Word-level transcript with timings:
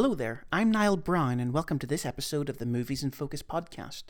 Hello 0.00 0.14
there, 0.14 0.44
I'm 0.52 0.70
Niall 0.70 0.96
Brown, 0.96 1.40
and 1.40 1.52
welcome 1.52 1.80
to 1.80 1.86
this 1.86 2.06
episode 2.06 2.48
of 2.48 2.58
the 2.58 2.66
Movies 2.66 3.02
in 3.02 3.10
Focus 3.10 3.42
podcast. 3.42 4.04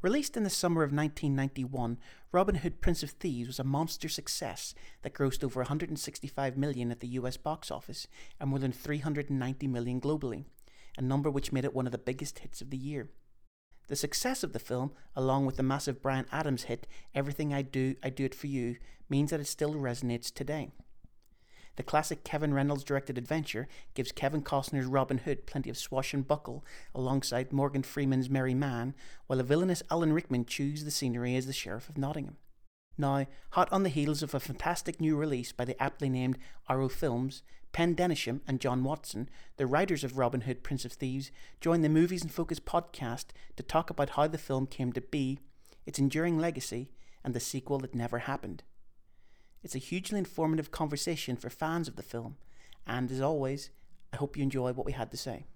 Released 0.00 0.38
in 0.38 0.42
the 0.42 0.48
summer 0.48 0.82
of 0.82 0.90
1991, 0.90 1.98
Robin 2.32 2.54
Hood 2.54 2.80
Prince 2.80 3.02
of 3.02 3.10
Thieves 3.10 3.46
was 3.46 3.58
a 3.58 3.62
monster 3.64 4.08
success 4.08 4.74
that 5.02 5.12
grossed 5.12 5.44
over 5.44 5.60
165 5.60 6.56
million 6.56 6.90
at 6.90 7.00
the 7.00 7.08
US 7.08 7.36
box 7.36 7.70
office 7.70 8.08
and 8.40 8.48
more 8.48 8.58
than 8.58 8.72
390 8.72 9.66
million 9.66 10.00
globally, 10.00 10.46
a 10.96 11.02
number 11.02 11.28
which 11.28 11.52
made 11.52 11.66
it 11.66 11.74
one 11.74 11.84
of 11.84 11.92
the 11.92 11.98
biggest 11.98 12.38
hits 12.38 12.62
of 12.62 12.70
the 12.70 12.78
year. 12.78 13.10
The 13.88 13.96
success 13.96 14.42
of 14.42 14.54
the 14.54 14.58
film, 14.58 14.92
along 15.14 15.44
with 15.44 15.58
the 15.58 15.62
massive 15.62 16.00
Bryan 16.00 16.24
Adams 16.32 16.62
hit 16.62 16.86
Everything 17.14 17.52
I 17.52 17.60
Do, 17.60 17.96
I 18.02 18.08
Do 18.08 18.24
It 18.24 18.34
For 18.34 18.46
You, 18.46 18.76
means 19.10 19.30
that 19.30 19.40
it 19.40 19.46
still 19.46 19.74
resonates 19.74 20.32
today. 20.32 20.70
The 21.76 21.82
classic 21.82 22.24
Kevin 22.24 22.54
Reynolds 22.54 22.84
directed 22.84 23.18
adventure 23.18 23.68
gives 23.94 24.10
Kevin 24.10 24.42
Costner's 24.42 24.86
Robin 24.86 25.18
Hood 25.18 25.46
plenty 25.46 25.68
of 25.68 25.76
swash 25.76 26.14
and 26.14 26.26
buckle 26.26 26.64
alongside 26.94 27.52
Morgan 27.52 27.82
Freeman's 27.82 28.30
Merry 28.30 28.54
Man, 28.54 28.94
while 29.26 29.36
the 29.36 29.44
villainous 29.44 29.82
Alan 29.90 30.12
Rickman 30.12 30.46
chews 30.46 30.84
the 30.84 30.90
scenery 30.90 31.36
as 31.36 31.46
the 31.46 31.52
Sheriff 31.52 31.88
of 31.88 31.98
Nottingham. 31.98 32.38
Now, 32.98 33.26
hot 33.50 33.70
on 33.70 33.82
the 33.82 33.90
heels 33.90 34.22
of 34.22 34.34
a 34.34 34.40
fantastic 34.40 35.00
new 35.00 35.16
release 35.16 35.52
by 35.52 35.66
the 35.66 35.80
aptly 35.82 36.08
named 36.08 36.38
Arrow 36.68 36.88
Films, 36.88 37.42
Pen 37.72 37.92
Densham 37.92 38.40
and 38.48 38.58
John 38.58 38.82
Watson, 38.82 39.28
the 39.58 39.66
writers 39.66 40.02
of 40.02 40.16
Robin 40.16 40.42
Hood 40.42 40.62
Prince 40.62 40.86
of 40.86 40.92
Thieves, 40.92 41.30
join 41.60 41.82
the 41.82 41.90
Movies 41.90 42.22
in 42.22 42.30
Focus 42.30 42.58
podcast 42.58 43.26
to 43.56 43.62
talk 43.62 43.90
about 43.90 44.10
how 44.10 44.26
the 44.26 44.38
film 44.38 44.66
came 44.66 44.94
to 44.94 45.02
be, 45.02 45.40
its 45.84 45.98
enduring 45.98 46.38
legacy, 46.38 46.88
and 47.22 47.34
the 47.34 47.40
sequel 47.40 47.78
that 47.80 47.94
never 47.94 48.20
happened. 48.20 48.62
It's 49.62 49.74
a 49.74 49.78
hugely 49.78 50.18
informative 50.18 50.70
conversation 50.70 51.36
for 51.36 51.50
fans 51.50 51.88
of 51.88 51.96
the 51.96 52.02
film, 52.02 52.36
and 52.86 53.10
as 53.10 53.20
always, 53.20 53.70
I 54.12 54.16
hope 54.16 54.36
you 54.36 54.42
enjoy 54.42 54.72
what 54.72 54.86
we 54.86 54.92
had 54.92 55.10
to 55.10 55.16
say. 55.16 55.46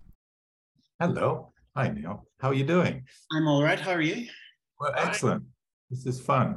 Hello. 0.99 1.53
Hi, 1.77 1.89
Neil. 1.89 2.27
How 2.41 2.49
are 2.49 2.55
you 2.55 2.65
doing? 2.65 3.05
I'm 3.33 3.47
all 3.47 3.63
right. 3.63 3.79
How 3.79 3.93
are 3.93 4.01
you? 4.01 4.27
Well, 4.81 4.93
excellent. 4.97 5.45
This 5.91 6.07
is 6.07 6.21
fun. 6.21 6.57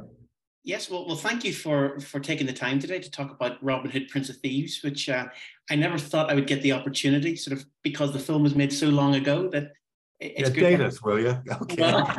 Yes, 0.64 0.90
well, 0.90 1.06
well, 1.06 1.16
thank 1.16 1.44
you 1.44 1.52
for 1.52 2.00
for 2.00 2.18
taking 2.20 2.46
the 2.46 2.52
time 2.52 2.78
today 2.78 2.98
to 2.98 3.10
talk 3.10 3.30
about 3.30 3.62
Robin 3.62 3.90
Hood, 3.90 4.08
Prince 4.08 4.30
of 4.30 4.36
Thieves, 4.38 4.82
which 4.82 5.08
uh, 5.08 5.26
I 5.70 5.76
never 5.76 5.98
thought 5.98 6.30
I 6.30 6.34
would 6.34 6.46
get 6.46 6.62
the 6.62 6.72
opportunity, 6.72 7.36
sort 7.36 7.56
of 7.56 7.64
because 7.82 8.12
the 8.12 8.18
film 8.18 8.42
was 8.42 8.54
made 8.54 8.72
so 8.72 8.88
long 8.88 9.14
ago 9.14 9.48
that 9.50 9.72
it's 10.20 10.48
yeah, 10.48 10.54
good. 10.54 10.60
Date 10.60 10.80
us, 10.80 11.02
will 11.02 11.20
you? 11.20 11.36
Okay. 11.62 11.82
Well, 11.82 12.16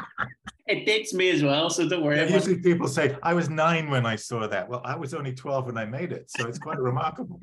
it 0.68 0.84
dates 0.84 1.14
me 1.14 1.30
as 1.30 1.42
well, 1.42 1.70
so 1.70 1.88
don't 1.88 2.04
worry. 2.04 2.18
Yeah, 2.18 2.26
usually 2.26 2.58
people 2.58 2.88
say 2.88 3.16
I 3.22 3.34
was 3.34 3.48
nine 3.48 3.90
when 3.90 4.04
I 4.04 4.16
saw 4.16 4.46
that. 4.46 4.68
Well, 4.68 4.82
I 4.84 4.96
was 4.96 5.14
only 5.14 5.32
twelve 5.32 5.66
when 5.66 5.78
I 5.78 5.84
made 5.84 6.12
it, 6.12 6.30
so 6.30 6.46
it's 6.46 6.58
quite 6.58 6.78
remarkable. 6.90 7.40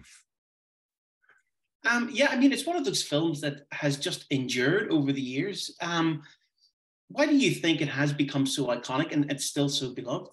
Um, 1.90 2.10
yeah, 2.12 2.30
I 2.32 2.38
mean, 2.38 2.52
it's 2.52 2.66
one 2.66 2.78
of 2.78 2.86
those 2.86 3.04
films 3.04 3.42
that 3.42 3.68
has 3.72 3.98
just 3.98 4.26
endured 4.32 4.92
over 4.92 5.12
the 5.12 5.22
years. 5.22 5.76
Um, 5.82 6.24
why 7.10 7.26
do 7.26 7.36
you 7.36 7.52
think 7.52 7.82
it 7.82 7.90
has 7.90 8.12
become 8.12 8.46
so 8.46 8.68
iconic 8.68 9.12
and 9.12 9.30
it's 9.32 9.46
still 9.46 9.70
so 9.70 9.94
beloved? 9.94 10.30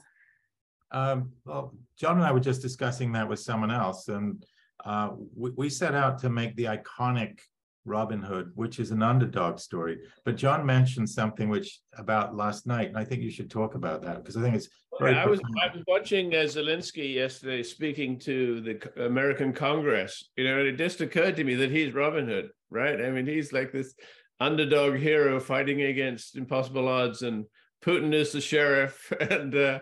Um, 0.90 1.32
well, 1.44 1.74
John 1.98 2.16
and 2.16 2.24
I 2.24 2.32
were 2.32 2.40
just 2.40 2.62
discussing 2.62 3.12
that 3.12 3.28
with 3.28 3.38
someone 3.38 3.70
else, 3.70 4.08
and 4.08 4.44
uh, 4.84 5.10
we, 5.34 5.50
we, 5.50 5.68
set 5.70 5.94
out 5.94 6.18
to 6.18 6.28
make 6.28 6.56
the 6.56 6.64
iconic 6.64 7.38
Robin 7.84 8.22
Hood, 8.22 8.52
which 8.54 8.78
is 8.78 8.90
an 8.90 9.02
underdog 9.02 9.58
story. 9.58 9.98
But 10.24 10.36
John 10.36 10.64
mentioned 10.64 11.08
something 11.08 11.48
which 11.48 11.80
about 11.96 12.36
last 12.36 12.66
night, 12.66 12.88
and 12.88 12.96
I 12.96 13.04
think 13.04 13.22
you 13.22 13.30
should 13.30 13.50
talk 13.50 13.74
about 13.74 14.02
that 14.02 14.16
because 14.16 14.36
I 14.36 14.42
think 14.42 14.54
it's 14.54 14.68
very. 15.00 15.14
I 15.14 15.26
was 15.26 15.40
I 15.62 15.74
was 15.74 15.84
watching 15.88 16.34
uh, 16.34 16.38
Zelensky 16.38 17.14
yesterday 17.14 17.62
speaking 17.62 18.18
to 18.20 18.60
the 18.60 19.04
American 19.04 19.52
Congress, 19.52 20.30
you 20.36 20.44
know, 20.44 20.58
and 20.58 20.68
it 20.68 20.76
just 20.76 21.00
occurred 21.00 21.36
to 21.36 21.44
me 21.44 21.54
that 21.56 21.70
he's 21.70 21.92
Robin 21.92 22.28
Hood, 22.28 22.50
right? 22.70 23.00
I 23.00 23.10
mean, 23.10 23.26
he's 23.26 23.52
like 23.52 23.72
this 23.72 23.94
underdog 24.38 24.96
hero 24.96 25.40
fighting 25.40 25.82
against 25.82 26.36
impossible 26.36 26.88
odds, 26.88 27.22
and 27.22 27.46
Putin 27.84 28.14
is 28.14 28.32
the 28.32 28.40
sheriff, 28.40 29.12
and 29.20 29.54
uh, 29.54 29.80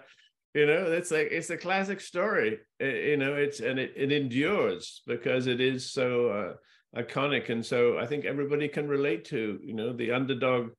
you 0.55 0.67
know, 0.67 0.87
it's 0.87 1.11
like 1.11 1.29
it's 1.31 1.51
a 1.51 1.57
classic 1.57 2.01
story. 2.01 2.59
You 2.81 3.17
know, 3.19 3.35
it's 3.35 3.61
and 3.61 3.79
it, 3.79 3.93
it 3.97 4.11
endures 4.11 5.03
because 5.07 5.47
it 5.47 5.61
is 5.61 5.93
so 5.93 6.29
uh, 6.29 6.53
iconic, 6.97 7.51
and 7.51 7.65
so 7.65 7.99
I 7.99 8.07
think 8.07 8.25
everybody 8.25 8.69
can 8.69 8.89
relate 8.89 9.25
to 9.27 9.59
you 9.63 9.75
know 9.75 9.93
the 9.93 10.13
underdog 10.13 10.71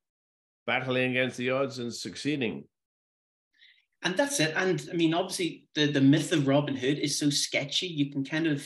battling 0.67 1.11
against 1.11 1.37
the 1.37 1.51
odds 1.51 1.79
and 1.79 1.93
succeeding. 1.93 2.65
And 4.03 4.17
that's 4.17 4.39
it. 4.39 4.53
And 4.55 4.87
I 4.91 4.95
mean, 4.95 5.13
obviously, 5.13 5.65
the 5.75 5.91
the 5.91 6.01
myth 6.01 6.31
of 6.31 6.47
Robin 6.47 6.75
Hood 6.75 6.99
is 6.99 7.19
so 7.19 7.29
sketchy. 7.29 7.87
You 7.87 8.11
can 8.11 8.23
kind 8.23 8.47
of 8.47 8.65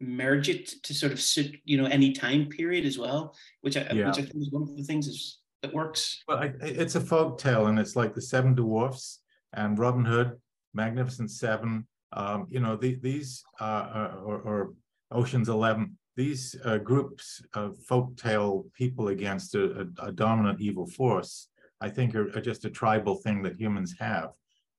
merge 0.00 0.48
it 0.48 0.66
to 0.82 0.92
sort 0.92 1.12
of 1.12 1.20
suit 1.20 1.54
you 1.64 1.80
know 1.80 1.86
any 1.86 2.12
time 2.12 2.46
period 2.46 2.84
as 2.84 2.98
well, 2.98 3.36
which 3.60 3.76
I 3.76 3.86
yeah. 3.92 4.08
which 4.08 4.18
I 4.18 4.22
think 4.22 4.36
is 4.36 4.50
one 4.50 4.62
of 4.62 4.76
the 4.76 4.82
things 4.82 5.06
is 5.06 5.38
that 5.62 5.72
works. 5.72 6.22
Well, 6.28 6.38
I, 6.38 6.52
it's 6.60 6.96
a 6.96 7.00
folk 7.00 7.38
tale, 7.38 7.66
and 7.66 7.78
it's 7.78 7.96
like 7.96 8.14
the 8.14 8.20
Seven 8.20 8.54
Dwarfs 8.54 9.20
and 9.52 9.78
Robin 9.78 10.04
Hood, 10.04 10.32
Magnificent 10.74 11.30
Seven. 11.30 11.86
Um, 12.14 12.46
you 12.50 12.60
know, 12.60 12.76
the, 12.76 12.96
these 12.96 13.42
uh, 13.58 14.10
or, 14.22 14.38
or, 14.40 14.72
Ocean's 15.10 15.48
Eleven. 15.48 15.96
These 16.16 16.56
uh, 16.64 16.78
groups 16.78 17.42
of 17.54 17.78
folk 17.78 18.16
tale 18.16 18.66
people 18.74 19.08
against 19.08 19.54
a, 19.54 19.86
a, 20.00 20.08
a 20.08 20.12
dominant 20.12 20.60
evil 20.60 20.86
force, 20.86 21.48
I 21.80 21.88
think, 21.88 22.14
are, 22.14 22.28
are, 22.36 22.40
just 22.40 22.66
a 22.66 22.70
tribal 22.70 23.16
thing 23.16 23.42
that 23.42 23.56
humans 23.56 23.94
have. 23.98 24.30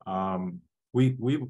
Um, 0.06 0.60
we 0.94 1.16
we 1.20 1.44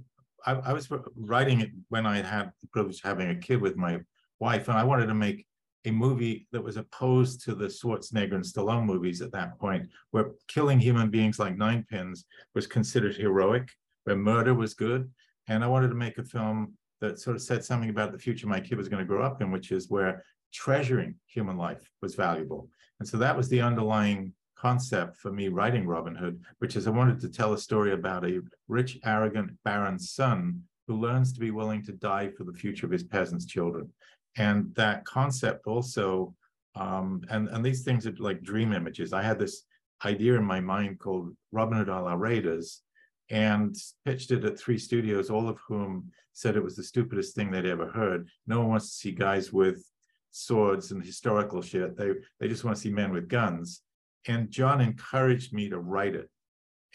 I, 0.46 0.54
I, 0.54 0.74
was 0.74 0.90
writing 1.18 1.62
it 1.62 1.72
when 1.90 2.06
I 2.06 2.22
had 2.22 2.52
the 2.62 2.68
privilege 2.68 2.98
of 2.98 3.04
having 3.04 3.30
a 3.30 3.36
kid 3.36 3.62
with 3.62 3.76
my 3.76 4.00
wife, 4.40 4.68
and 4.68 4.78
I 4.78 4.84
wanted 4.84 5.08
to 5.08 5.14
make 5.14 5.46
a 5.86 5.92
movie 5.92 6.48
that 6.52 6.64
was 6.64 6.78
opposed 6.78 7.44
to 7.44 7.56
the 7.56 7.66
Schwarzenegger 7.66 8.36
and 8.36 8.44
Stallone 8.44 8.86
movies 8.86 9.22
at 9.22 9.32
that 9.34 9.60
point, 9.60 9.90
where 10.12 10.32
killing 10.48 10.80
human 10.80 11.10
beings 11.10 11.40
like 11.40 11.58
nine 11.58 11.86
pins 11.90 12.26
was 12.56 12.68
considered 12.68 13.16
heroic, 13.16 13.70
where 14.06 14.16
murder 14.16 14.54
was 14.54 14.74
good. 14.74 15.12
And 15.48 15.64
I 15.64 15.68
wanted 15.68 15.90
to 15.90 15.96
make 15.96 16.18
a 16.18 16.24
film 16.24 16.74
that 17.04 17.20
sort 17.20 17.36
of 17.36 17.42
said 17.42 17.66
something 17.66 17.90
about 17.90 18.14
the 18.14 18.18
future 18.18 18.48
my 18.48 18.62
kid 18.62 18.78
was 18.78 18.88
going 18.88 19.02
to 19.02 19.06
grow 19.06 19.22
up 19.22 19.42
in, 19.42 19.52
which 19.52 19.74
is 19.74 19.90
where 19.90 20.24
treasuring 20.54 21.14
human 21.28 21.58
life 21.58 21.92
was 22.02 22.16
valuable. 22.16 22.70
And 23.00 23.08
so 23.08 23.18
that 23.18 23.36
was 23.36 23.50
the 23.50 23.60
underlying 23.60 24.32
concept 24.56 25.18
for 25.18 25.30
me 25.30 25.50
writing 25.50 25.86
Robin 25.86 26.16
Hood, 26.16 26.42
which 26.60 26.78
is 26.78 26.88
I 26.88 26.92
wanted 26.92 27.20
to 27.20 27.30
tell 27.30 27.52
a 27.52 27.58
story 27.58 27.92
about 27.92 28.24
a 28.24 28.40
rich, 28.70 29.00
arrogant 29.04 29.52
baron's 29.66 30.12
son 30.12 30.64
who 30.88 30.96
learns 30.96 31.34
to 31.34 31.42
be 31.42 31.52
willing 31.52 31.84
to 31.84 31.92
die 31.92 32.30
for 32.30 32.46
the 32.46 32.54
future 32.54 32.86
of 32.86 32.92
his 32.94 33.04
peasants' 33.04 33.46
children. 33.46 33.90
And 34.38 34.74
that 34.76 35.04
concept 35.04 35.68
also, 35.68 36.34
um, 36.76 37.22
and, 37.30 37.50
and 37.50 37.66
these 37.66 37.84
things 37.84 38.08
are 38.08 38.16
like 38.18 38.44
dream 38.44 38.72
images. 38.72 39.12
I 39.12 39.24
had 39.24 39.40
this 39.40 39.66
idea 40.06 40.36
in 40.36 40.46
my 40.46 40.62
mind 40.62 41.00
called 41.00 41.36
Robin 41.52 41.78
Hood 41.78 41.90
a 41.90 42.02
la 42.02 42.14
Raiders 42.14 42.82
and 43.30 43.76
pitched 44.06 44.32
it 44.32 44.46
at 44.46 44.60
three 44.60 44.78
studios, 44.78 45.30
all 45.30 45.48
of 45.48 45.60
whom 45.68 46.12
said 46.34 46.56
it 46.56 46.64
was 46.64 46.76
the 46.76 46.84
stupidest 46.84 47.36
thing 47.36 47.52
they'd 47.52 47.66
ever 47.66 47.90
heard. 47.90 48.28
No 48.48 48.60
one 48.60 48.70
wants 48.70 48.90
to 48.90 48.96
see 48.96 49.12
guys 49.12 49.54
with 49.54 49.86
swords 50.32 50.92
and 50.92 51.04
historical 51.04 51.62
shit. 51.62 51.96
They 51.96 52.12
they 52.40 52.48
just 52.48 52.64
want 52.64 52.76
to 52.76 52.82
see 52.82 52.92
men 52.92 53.12
with 53.12 53.28
guns 53.28 53.82
and 54.28 54.50
John 54.50 54.82
encouraged 54.82 55.54
me 55.54 55.70
to 55.70 55.80
write 55.80 56.16
it. 56.16 56.30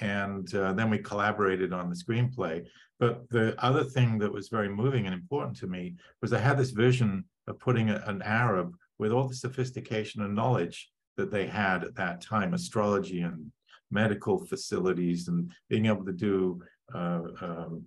And 0.01 0.53
uh, 0.55 0.73
then 0.75 0.91
we 0.91 0.99
collaborated 0.99 1.73
on 1.73 1.91
the 1.91 1.97
screenplay. 1.97 2.67
But 3.01 3.29
the 3.31 3.55
other 3.63 3.85
thing 3.85 4.19
that 4.19 4.33
was 4.33 4.49
very 4.49 4.69
moving 4.69 5.07
and 5.07 5.15
important 5.15 5.57
to 5.59 5.67
me 5.67 5.97
was 6.23 6.33
I 6.33 6.39
had 6.39 6.59
this 6.59 6.71
vision 6.71 7.25
of 7.47 7.59
putting 7.59 7.91
a, 7.91 8.03
an 8.07 8.23
Arab 8.23 8.75
with 8.99 9.13
all 9.13 9.29
the 9.29 9.35
sophistication 9.35 10.23
and 10.23 10.35
knowledge 10.35 10.91
that 11.17 11.31
they 11.31 11.47
had 11.47 11.83
at 11.85 11.97
that 11.97 12.21
time, 12.21 12.55
astrology 12.55 13.23
and 13.23 13.51
medical 13.91 14.45
facilities, 14.45 15.29
and 15.29 15.51
being 15.69 15.87
able 15.87 16.05
to 16.05 16.13
do 16.13 16.63
uh, 16.95 17.23
um, 17.41 17.85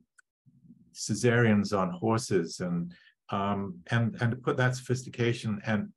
cesareans 0.93 1.77
on 1.77 1.91
horses, 1.91 2.59
and 2.59 2.93
um, 3.29 3.79
and 3.91 4.15
and 4.21 4.31
to 4.31 4.37
put 4.37 4.57
that 4.57 4.75
sophistication 4.75 5.61
and 5.65 5.89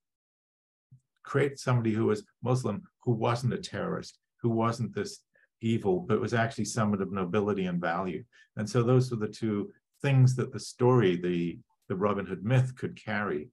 create 1.22 1.58
somebody 1.58 1.92
who 1.92 2.06
was 2.06 2.24
Muslim 2.42 2.82
who 3.02 3.12
wasn't 3.12 3.52
a 3.52 3.58
terrorist, 3.58 4.18
who 4.40 4.50
wasn't 4.50 4.94
this 4.94 5.20
evil, 5.60 6.00
but 6.00 6.20
was 6.20 6.34
actually 6.34 6.64
someone 6.64 7.02
of 7.02 7.12
nobility 7.12 7.66
and 7.66 7.80
value. 7.80 8.22
And 8.56 8.68
so 8.68 8.82
those 8.82 9.10
were 9.10 9.16
the 9.16 9.28
two 9.28 9.72
things 10.02 10.36
that 10.36 10.52
the 10.52 10.60
story, 10.60 11.16
the 11.16 11.58
the 11.88 11.96
Robin 11.96 12.26
Hood 12.26 12.44
myth 12.44 12.74
could 12.76 13.02
carry. 13.02 13.48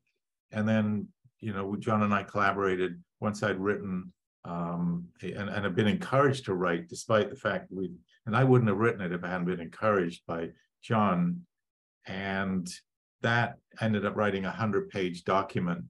And 0.52 0.68
then, 0.68 1.08
you 1.40 1.54
know, 1.54 1.76
John 1.76 2.04
and 2.04 2.14
I 2.14 2.24
collaborated 2.24 3.02
once 3.20 3.44
I'd 3.44 3.60
written 3.60 4.12
um, 4.46 5.08
and, 5.22 5.50
and 5.50 5.64
have 5.64 5.76
been 5.76 5.88
encouraged 5.88 6.46
to 6.46 6.54
write, 6.54 6.90
despite 6.90 7.30
the 7.30 7.36
fact 7.36 7.70
that 7.70 7.76
we, 7.76 7.92
and 8.26 8.36
I 8.36 8.44
wouldn't 8.44 8.70
have 8.70 8.80
written 8.80 9.02
it 9.02 9.12
if 9.12 9.24
I 9.24 9.30
hadn't 9.30 9.48
been 9.48 9.60
encouraged 9.60 10.24
by 10.28 10.50
John. 10.82 11.42
And 12.08 12.70
that 13.22 13.58
ended 13.80 14.06
up 14.06 14.16
writing 14.16 14.46
a 14.46 14.52
hundred 14.52 14.90
page 14.90 15.24
document 15.24 15.86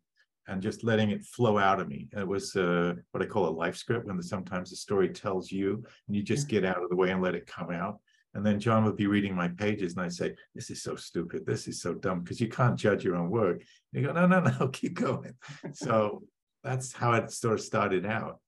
and 0.48 0.62
just 0.62 0.84
letting 0.84 1.12
it 1.12 1.24
flow 1.24 1.58
out 1.58 1.80
of 1.80 1.88
me. 1.88 2.10
It 2.16 2.28
was 2.28 2.56
uh, 2.56 2.96
what 3.12 3.24
I 3.24 3.26
call 3.26 3.48
a 3.48 3.50
life 3.50 3.78
script 3.78 4.08
when 4.08 4.18
the, 4.18 4.24
sometimes 4.24 4.70
the 4.70 4.76
story 4.76 5.08
tells 5.10 5.50
you 5.50 5.84
and 6.08 6.16
you 6.16 6.24
just 6.24 6.50
get 6.50 6.66
out 6.66 6.84
of 6.84 6.90
the 6.90 6.96
way 6.96 7.12
and 7.12 7.22
let 7.22 7.36
it 7.36 7.48
come 7.48 7.72
out. 7.72 8.00
And 8.34 8.46
then 8.46 8.60
John 8.60 8.84
would 8.86 8.98
be 8.98 9.08
reading 9.08 9.36
my 9.36 9.48
pages 9.48 9.94
and 9.94 10.02
I'd 10.02 10.14
say, 10.14 10.36
This 10.54 10.70
is 10.70 10.84
so 10.84 10.96
stupid. 10.96 11.46
This 11.46 11.68
is 11.68 11.82
so 11.82 11.94
dumb 11.94 12.22
because 12.22 12.42
you 12.42 12.50
can't 12.50 12.78
judge 12.78 13.04
your 13.04 13.16
own 13.16 13.30
work. 13.30 13.62
And 13.94 14.02
you 14.02 14.08
go, 14.08 14.14
No, 14.14 14.26
no, 14.26 14.40
no, 14.42 14.68
keep 14.74 14.94
going. 14.94 15.36
so 15.74 16.24
that's 16.64 16.92
how 16.92 17.14
it 17.14 17.32
sort 17.32 17.56
of 17.56 17.62
started 17.62 18.06
out. 18.06 18.40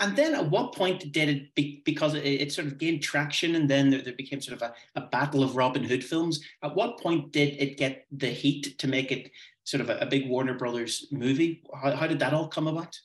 And 0.00 0.16
then 0.16 0.34
at 0.34 0.50
what 0.50 0.74
point 0.74 1.12
did 1.12 1.28
it, 1.28 1.54
be, 1.54 1.82
because 1.84 2.14
it, 2.14 2.24
it, 2.24 2.52
sort 2.52 2.66
of 2.66 2.78
gained 2.78 3.02
traction 3.02 3.54
and 3.54 3.68
then 3.68 3.90
there, 3.90 4.00
there 4.00 4.14
became 4.14 4.40
sort 4.40 4.60
of 4.60 4.62
a, 4.62 4.74
a, 4.98 5.06
battle 5.08 5.44
of 5.44 5.56
Robin 5.56 5.84
Hood 5.84 6.02
films, 6.02 6.42
at 6.62 6.74
what 6.74 6.98
point 6.98 7.32
did 7.32 7.60
it 7.60 7.76
get 7.76 8.06
the 8.10 8.28
heat 8.28 8.78
to 8.78 8.88
make 8.88 9.12
it 9.12 9.30
sort 9.64 9.82
of 9.82 9.90
a, 9.90 9.98
a 9.98 10.06
big 10.06 10.26
Warner 10.26 10.54
Brothers 10.54 11.06
movie? 11.12 11.62
How, 11.74 11.94
how, 11.94 12.06
did 12.06 12.18
that 12.20 12.32
all 12.32 12.48
come 12.48 12.66
about? 12.66 12.98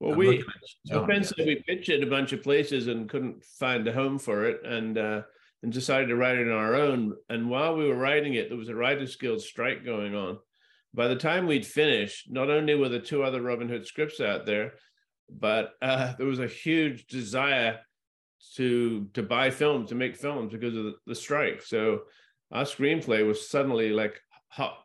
Well, 0.00 0.12
I'm 0.12 0.18
we, 0.18 0.44
so 0.86 1.34
we 1.38 1.62
pitched 1.68 1.90
it 1.90 2.02
a 2.02 2.06
bunch 2.06 2.32
of 2.32 2.42
places 2.42 2.86
and 2.86 3.08
couldn't 3.08 3.44
find 3.44 3.86
a 3.86 3.92
home 3.92 4.18
for 4.18 4.46
it 4.46 4.64
and, 4.64 4.96
uh, 4.96 5.22
and 5.62 5.70
decided 5.70 6.08
to 6.08 6.16
write 6.16 6.38
it 6.38 6.48
on 6.48 6.56
our 6.56 6.76
own. 6.76 7.14
And 7.28 7.50
while 7.50 7.76
we 7.76 7.86
were 7.86 7.96
writing 7.96 8.34
it, 8.34 8.48
there 8.48 8.58
was 8.58 8.70
a 8.70 8.74
Writers 8.74 9.16
Guild 9.16 9.42
strike 9.42 9.84
going 9.84 10.14
on. 10.14 10.38
By 10.94 11.08
the 11.08 11.16
time 11.16 11.46
we'd 11.46 11.66
finished, 11.66 12.30
not 12.30 12.48
only 12.48 12.74
were 12.74 12.88
the 12.88 13.00
two 13.00 13.22
other 13.22 13.42
Robin 13.42 13.68
Hood 13.68 13.86
scripts 13.86 14.18
out 14.18 14.46
there, 14.46 14.72
but 15.30 15.72
uh, 15.82 16.14
there 16.18 16.26
was 16.26 16.38
a 16.38 16.46
huge 16.46 17.06
desire 17.06 17.80
to 18.54 19.08
to 19.14 19.22
buy 19.22 19.50
films 19.50 19.88
to 19.88 19.94
make 19.94 20.16
films 20.16 20.52
because 20.52 20.76
of 20.76 20.84
the, 20.84 20.94
the 21.06 21.14
strike. 21.14 21.62
So 21.62 22.02
our 22.52 22.64
screenplay 22.64 23.26
was 23.26 23.48
suddenly 23.48 23.90
like 23.90 24.20
hot 24.48 24.78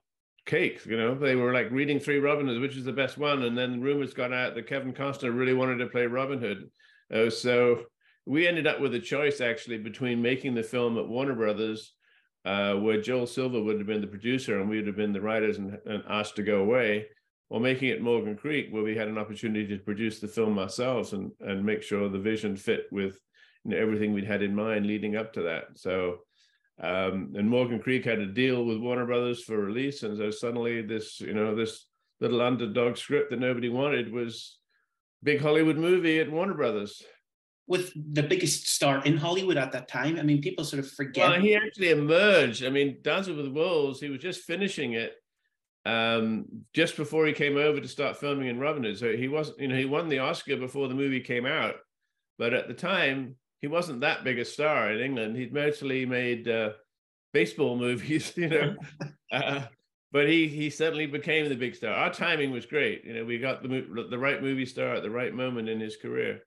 cakes. 0.45 0.85
You 0.85 0.97
know, 0.97 1.15
they 1.15 1.35
were 1.35 1.53
like 1.53 1.71
reading 1.71 1.99
Three 1.99 2.19
Robin 2.19 2.47
Hoods, 2.47 2.59
which 2.59 2.77
is 2.77 2.85
the 2.85 2.91
best 2.91 3.17
one, 3.17 3.43
and 3.43 3.57
then 3.57 3.81
rumors 3.81 4.13
got 4.13 4.33
out 4.33 4.55
that 4.55 4.67
Kevin 4.67 4.93
Costner 4.93 5.35
really 5.35 5.53
wanted 5.53 5.77
to 5.77 5.87
play 5.87 6.05
Robin 6.05 6.39
Hood. 6.39 6.69
Uh, 7.13 7.29
so 7.29 7.83
we 8.25 8.47
ended 8.47 8.67
up 8.67 8.79
with 8.79 8.93
a 8.95 8.99
choice 8.99 9.41
actually 9.41 9.77
between 9.77 10.21
making 10.21 10.53
the 10.55 10.63
film 10.63 10.97
at 10.97 11.07
Warner 11.07 11.35
Brothers, 11.35 11.93
uh, 12.45 12.73
where 12.73 13.01
Joel 13.01 13.27
Silver 13.27 13.61
would 13.61 13.77
have 13.77 13.87
been 13.87 14.01
the 14.01 14.07
producer 14.07 14.59
and 14.59 14.69
we 14.69 14.77
would 14.77 14.87
have 14.87 14.95
been 14.95 15.13
the 15.13 15.21
writers 15.21 15.57
and, 15.57 15.77
and 15.85 16.03
asked 16.09 16.35
to 16.37 16.43
go 16.43 16.61
away, 16.61 17.07
or 17.51 17.59
making 17.59 17.89
it 17.89 18.01
Morgan 18.01 18.37
Creek, 18.37 18.67
where 18.71 18.81
we 18.81 18.95
had 18.95 19.09
an 19.09 19.17
opportunity 19.17 19.67
to 19.67 19.83
produce 19.83 20.21
the 20.21 20.27
film 20.27 20.57
ourselves 20.57 21.11
and 21.11 21.31
and 21.41 21.63
make 21.63 21.83
sure 21.83 22.07
the 22.07 22.17
vision 22.17 22.55
fit 22.55 22.85
with 22.91 23.19
you 23.65 23.71
know, 23.71 23.77
everything 23.77 24.13
we'd 24.13 24.23
had 24.23 24.41
in 24.41 24.55
mind 24.55 24.87
leading 24.87 25.17
up 25.17 25.33
to 25.33 25.41
that. 25.41 25.65
So, 25.75 26.19
um, 26.81 27.33
and 27.35 27.49
Morgan 27.49 27.79
Creek 27.79 28.05
had 28.05 28.19
a 28.19 28.25
deal 28.25 28.63
with 28.63 28.79
Warner 28.79 29.05
Brothers 29.05 29.43
for 29.43 29.57
release, 29.57 30.03
and 30.03 30.17
so 30.17 30.31
suddenly 30.31 30.81
this 30.81 31.19
you 31.19 31.33
know 31.33 31.53
this 31.53 31.87
little 32.21 32.41
underdog 32.41 32.95
script 32.95 33.31
that 33.31 33.39
nobody 33.39 33.67
wanted 33.67 34.13
was 34.13 34.57
big 35.21 35.41
Hollywood 35.41 35.77
movie 35.77 36.21
at 36.21 36.31
Warner 36.31 36.53
Brothers. 36.53 37.03
With 37.67 37.91
the 38.13 38.23
biggest 38.23 38.69
star 38.69 39.03
in 39.03 39.17
Hollywood 39.17 39.57
at 39.57 39.73
that 39.73 39.89
time, 39.89 40.17
I 40.17 40.23
mean, 40.23 40.41
people 40.41 40.63
sort 40.63 40.83
of 40.83 40.89
forget. 40.89 41.29
Well, 41.29 41.41
he 41.41 41.55
actually 41.55 41.89
emerged. 41.89 42.63
I 42.63 42.69
mean, 42.69 42.99
Dancing 43.01 43.35
with 43.35 43.47
Wolves, 43.47 43.99
he 43.99 44.09
was 44.09 44.19
just 44.19 44.41
finishing 44.41 44.93
it 44.93 45.20
um, 45.85 46.45
just 46.73 46.95
before 46.95 47.25
he 47.25 47.33
came 47.33 47.57
over 47.57 47.79
to 47.79 47.87
start 47.87 48.17
filming 48.17 48.47
in 48.47 48.59
Robin 48.59 48.83
Hood. 48.83 48.97
So 48.97 49.15
he 49.15 49.27
wasn't, 49.27 49.59
you 49.59 49.67
know, 49.67 49.75
he 49.75 49.85
won 49.85 50.09
the 50.09 50.19
Oscar 50.19 50.57
before 50.57 50.87
the 50.87 50.95
movie 50.95 51.21
came 51.21 51.45
out, 51.45 51.75
but 52.37 52.53
at 52.53 52.67
the 52.67 52.73
time 52.73 53.35
he 53.61 53.67
wasn't 53.67 54.01
that 54.01 54.23
big 54.23 54.39
a 54.39 54.45
star 54.45 54.91
in 54.91 55.01
England. 55.01 55.37
He'd 55.37 55.53
mostly 55.53 56.05
made 56.05 56.47
uh, 56.47 56.71
baseball 57.33 57.75
movies, 57.77 58.33
you 58.35 58.49
know. 58.49 58.75
uh, 59.31 59.61
but 60.11 60.27
he 60.27 60.47
he 60.47 60.69
suddenly 60.69 61.05
became 61.05 61.47
the 61.47 61.55
big 61.55 61.75
star. 61.75 61.93
Our 61.93 62.13
timing 62.13 62.51
was 62.51 62.65
great. 62.65 63.05
You 63.05 63.13
know, 63.13 63.25
we 63.25 63.39
got 63.39 63.63
the 63.63 64.07
the 64.09 64.19
right 64.19 64.41
movie 64.41 64.65
star 64.65 64.95
at 64.95 65.03
the 65.03 65.09
right 65.09 65.33
moment 65.33 65.69
in 65.69 65.79
his 65.79 65.95
career. 65.95 66.41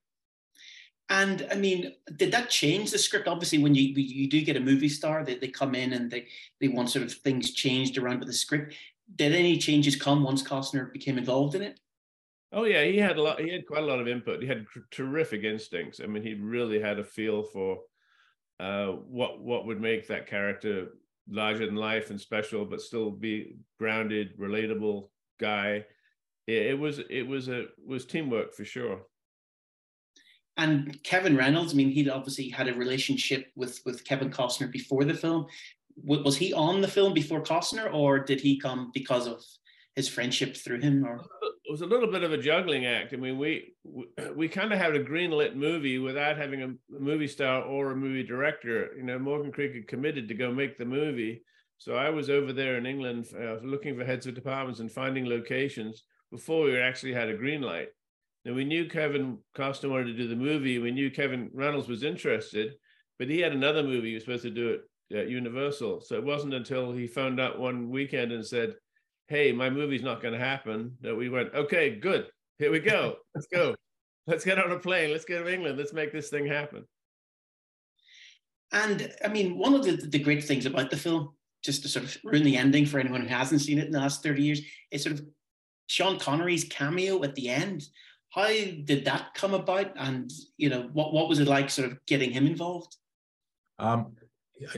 And 1.11 1.47
I 1.51 1.55
mean, 1.55 1.93
did 2.17 2.33
that 2.33 2.51
change 2.51 2.91
the 2.91 2.99
script? 2.99 3.29
Obviously, 3.29 3.59
when 3.59 3.75
you 3.75 3.95
you 3.95 4.29
do 4.29 4.43
get 4.43 4.57
a 4.57 4.61
movie 4.61 4.89
star, 4.89 5.25
they, 5.25 5.37
they 5.37 5.49
come 5.49 5.75
in 5.75 5.95
and 5.95 6.11
they 6.11 6.27
they 6.61 6.69
want 6.69 6.91
sort 6.91 7.05
of 7.05 7.13
things 7.13 7.53
changed 7.53 7.97
around 7.97 8.19
with 8.19 8.29
the 8.29 8.35
script 8.35 8.75
did 9.17 9.33
any 9.33 9.59
changes 9.59 9.97
come 9.97 10.23
once 10.23 10.43
Costner 10.43 10.93
became 10.93 11.19
involved 11.19 11.55
in 11.55 11.63
it? 11.63 11.79
Oh 12.53 12.65
yeah, 12.65 12.85
he 12.85 12.99
had 12.99 13.17
a 13.17 13.23
lot. 13.23 13.41
He 13.41 13.51
had 13.51 13.67
quite 13.67 13.83
a 13.83 13.87
lot 13.87 14.01
of 14.01 14.07
input. 14.07 14.41
He 14.41 14.47
had 14.47 14.67
terrific 14.91 15.43
instincts. 15.43 16.01
I 16.03 16.07
mean, 16.07 16.23
he 16.23 16.35
really 16.35 16.81
had 16.81 16.99
a 16.99 17.05
feel 17.05 17.43
for 17.43 17.81
uh, 18.61 18.89
what 18.89 19.41
what 19.41 19.67
would 19.67 19.81
make 19.81 20.07
that 20.09 20.29
character 20.29 20.89
larger 21.29 21.67
than 21.67 21.75
life 21.75 22.11
and 22.11 22.21
special, 22.21 22.65
but 22.65 22.81
still 22.81 23.11
be 23.11 23.57
grounded, 23.79 24.39
relatable 24.39 25.09
guy. 25.41 25.85
It, 26.47 26.67
it 26.67 26.79
was 26.79 27.01
it 27.11 27.27
was 27.27 27.49
a 27.49 27.67
was 27.85 28.07
teamwork 28.07 28.55
for 28.55 28.65
sure. 28.65 29.03
And 30.57 31.03
Kevin 31.03 31.37
Reynolds, 31.37 31.73
I 31.73 31.77
mean, 31.77 31.91
he'd 31.91 32.09
obviously 32.09 32.49
had 32.49 32.69
a 32.69 32.75
relationship 32.75 33.51
with 33.57 33.81
with 33.85 34.05
Kevin 34.05 34.31
Costner 34.31 34.71
before 34.71 35.05
the 35.05 35.15
film 35.15 35.47
was 36.03 36.37
he 36.37 36.53
on 36.53 36.81
the 36.81 36.89
film 36.89 37.15
before 37.15 37.43
Costner, 37.43 37.93
or 37.93 38.19
did 38.19 38.41
he 38.41 38.59
come 38.59 38.91
because 38.93 39.27
of 39.27 39.43
his 39.95 40.09
friendship 40.09 40.57
through 40.57 40.81
him? 40.81 41.05
Or 41.05 41.25
it 41.43 41.71
was 41.71 41.83
a 41.83 41.87
little 41.87 42.11
bit 42.11 42.25
of 42.25 42.33
a 42.33 42.39
juggling 42.39 42.87
act. 42.87 43.13
I 43.13 43.17
mean, 43.17 43.39
we 43.39 43.75
we, 43.85 44.07
we 44.35 44.49
kind 44.49 44.73
of 44.73 44.79
had 44.79 44.97
a 44.97 45.05
greenlit 45.05 45.55
movie 45.55 45.99
without 45.99 46.37
having 46.37 46.63
a, 46.63 46.75
movie 46.91 47.29
star 47.29 47.63
or 47.63 47.93
a 47.93 47.97
movie 47.97 48.25
director. 48.25 48.91
You 48.97 49.05
know, 49.05 49.19
Morgan 49.19 49.53
Creek 49.53 49.75
had 49.75 49.89
committed 49.89 50.29
to 50.29 50.35
go 50.35 50.53
make 50.53 50.79
the 50.79 50.85
movie, 50.85 51.43
so 51.79 51.95
I 51.95 52.11
was 52.11 52.29
over 52.29 52.53
there 52.53 52.77
in 52.77 52.87
England 52.87 53.27
uh, 53.35 53.57
looking 53.63 53.97
for 53.97 54.05
heads 54.05 54.27
of 54.27 54.35
departments 54.35 54.81
and 54.81 54.91
finding 54.91 55.27
locations 55.27 56.03
before 56.31 56.65
we 56.65 56.79
actually 56.79 57.15
had 57.15 57.29
a 57.29 57.37
green 57.37 57.63
light. 57.63 57.89
Now 58.45 58.55
we 58.55 58.65
knew 58.65 58.89
Kevin 58.89 59.39
Costner 59.57 59.91
wanted 59.91 60.07
to 60.07 60.15
do 60.15 60.29
the 60.29 60.37
movie. 60.37 60.79
We 60.79 60.91
knew 60.91 61.11
Kevin 61.11 61.51
Reynolds 61.55 61.89
was 61.89 62.03
interested, 62.03 62.75
but 63.19 63.29
he 63.29 63.39
had 63.39 63.53
another 63.53 63.83
movie 63.83 64.09
he 64.09 64.15
was 64.15 64.25
supposed 64.25 64.43
to 64.43 64.51
do 64.51 64.71
it 64.71 64.81
at 65.13 65.29
Universal. 65.29 66.01
So 66.03 66.17
it 66.17 66.25
wasn't 66.25 66.55
until 66.55 66.93
he 66.93 67.07
phoned 67.07 67.41
up 67.41 67.59
one 67.59 67.91
weekend 67.91 68.33
and 68.33 68.45
said, 68.45 68.75
Hey, 69.29 69.53
my 69.53 69.71
movie's 69.71 70.03
not 70.03 70.21
going 70.21 70.35
to 70.35 70.41
happen, 70.41 70.97
that 71.01 71.17
we 71.17 71.29
went, 71.29 71.55
Okay, 71.55 71.97
good. 71.97 72.27
Here 72.59 72.71
we 72.71 72.81
go. 72.81 73.17
Let's 73.35 73.47
go. 73.47 73.75
Let's 74.27 74.45
get 74.45 74.59
on 74.59 74.73
a 74.73 74.79
plane. 74.79 75.11
Let's 75.11 75.25
go 75.25 75.43
to 75.43 75.53
England. 75.53 75.79
Let's 75.79 75.93
make 75.93 76.13
this 76.13 76.31
thing 76.31 76.47
happen. 76.47 76.85
And 78.73 79.13
I 79.25 79.29
mean, 79.29 79.59
one 79.59 79.75
of 79.75 79.85
the, 79.85 79.93
the 79.97 80.19
great 80.19 80.43
things 80.45 80.67
about 80.67 80.91
the 80.91 80.97
film, 80.97 81.31
just 81.63 81.83
to 81.83 81.89
sort 81.89 82.05
of 82.05 82.17
ruin 82.25 82.43
the 82.43 82.57
ending 82.57 82.87
for 82.87 82.99
anyone 82.99 83.23
who 83.23 83.29
hasn't 83.29 83.61
seen 83.61 83.79
it 83.79 83.87
in 83.87 83.93
the 83.93 84.01
last 84.01 84.23
30 84.23 84.43
years, 84.43 84.61
is 84.91 85.03
sort 85.03 85.15
of 85.15 85.25
Sean 85.87 86.19
Connery's 86.19 86.65
cameo 86.65 87.23
at 87.23 87.35
the 87.35 87.49
end. 87.49 87.85
How 88.31 88.49
did 88.49 89.05
that 89.05 89.35
come 89.35 89.55
about? 89.55 89.93
And, 89.97 90.31
you 90.57 90.71
know, 90.71 90.89
what, 90.93 91.13
what 91.13 91.29
was 91.29 91.39
it 91.39 91.47
like 91.47 91.71
sort 91.71 91.91
of 91.91 92.05
getting 92.07 92.33
him 92.33 92.47
involved? 92.47 92.97
Um, 93.79 94.17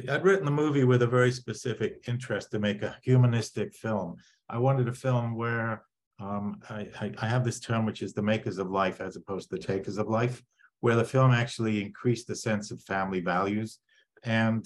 I'd 0.08 0.24
written 0.24 0.44
the 0.44 0.50
movie 0.50 0.84
with 0.84 1.02
a 1.02 1.06
very 1.06 1.30
specific 1.30 2.04
interest 2.08 2.50
to 2.50 2.58
make 2.58 2.82
a 2.82 2.96
humanistic 3.02 3.74
film. 3.74 4.16
I 4.48 4.58
wanted 4.58 4.88
a 4.88 4.94
film 4.94 5.36
where 5.36 5.84
um, 6.18 6.60
I, 6.70 6.88
I, 7.00 7.12
I, 7.18 7.26
have 7.26 7.44
this 7.44 7.60
term, 7.60 7.84
which 7.84 8.00
is 8.00 8.14
the 8.14 8.22
makers 8.22 8.56
of 8.56 8.70
life 8.70 9.02
as 9.02 9.16
opposed 9.16 9.50
to 9.50 9.56
the 9.56 9.62
takers 9.62 9.98
of 9.98 10.08
life, 10.08 10.42
where 10.80 10.96
the 10.96 11.04
film 11.04 11.32
actually 11.32 11.82
increased 11.82 12.26
the 12.26 12.34
sense 12.36 12.70
of 12.70 12.82
family 12.82 13.20
values. 13.20 13.80
And 14.24 14.64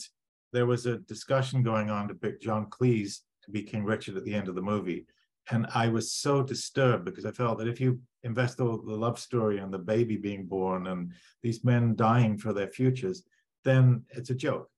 there 0.52 0.67
was 0.67 0.87
a 0.87 0.99
discussion 0.99 1.64
going 1.64 1.90
on 1.90 2.07
to 2.07 2.14
pick 2.14 2.40
John 2.40 2.67
Cleese 2.67 3.19
to 3.45 3.50
be 3.50 3.62
King 3.62 3.85
Richard 3.85 4.17
at 4.17 4.25
the 4.25 4.35
end 4.35 4.49
of 4.49 4.55
the 4.55 4.62
movie. 4.62 5.07
And 5.50 5.67
I 5.75 5.88
was 5.88 6.12
so 6.12 6.43
disturbed 6.43 7.05
because 7.05 7.26
I 7.26 7.33
felt 7.33 7.59
that 7.59 7.69
if 7.69 7.81
you 7.81 8.00
invest 8.23 8.61
all 8.61 8.79
the 8.79 8.95
love 8.95 9.19
story 9.19 9.59
and 9.59 9.73
the 9.73 9.79
baby 9.79 10.17
being 10.17 10.47
born 10.47 10.87
and 10.87 11.12
these 11.43 11.64
men 11.64 11.97
dying 11.97 12.38
for 12.38 12.52
their 12.52 12.69
futures, 12.69 13.25
then 13.64 14.05
it's 14.11 14.31
a 14.31 14.35
joke. 14.35 14.71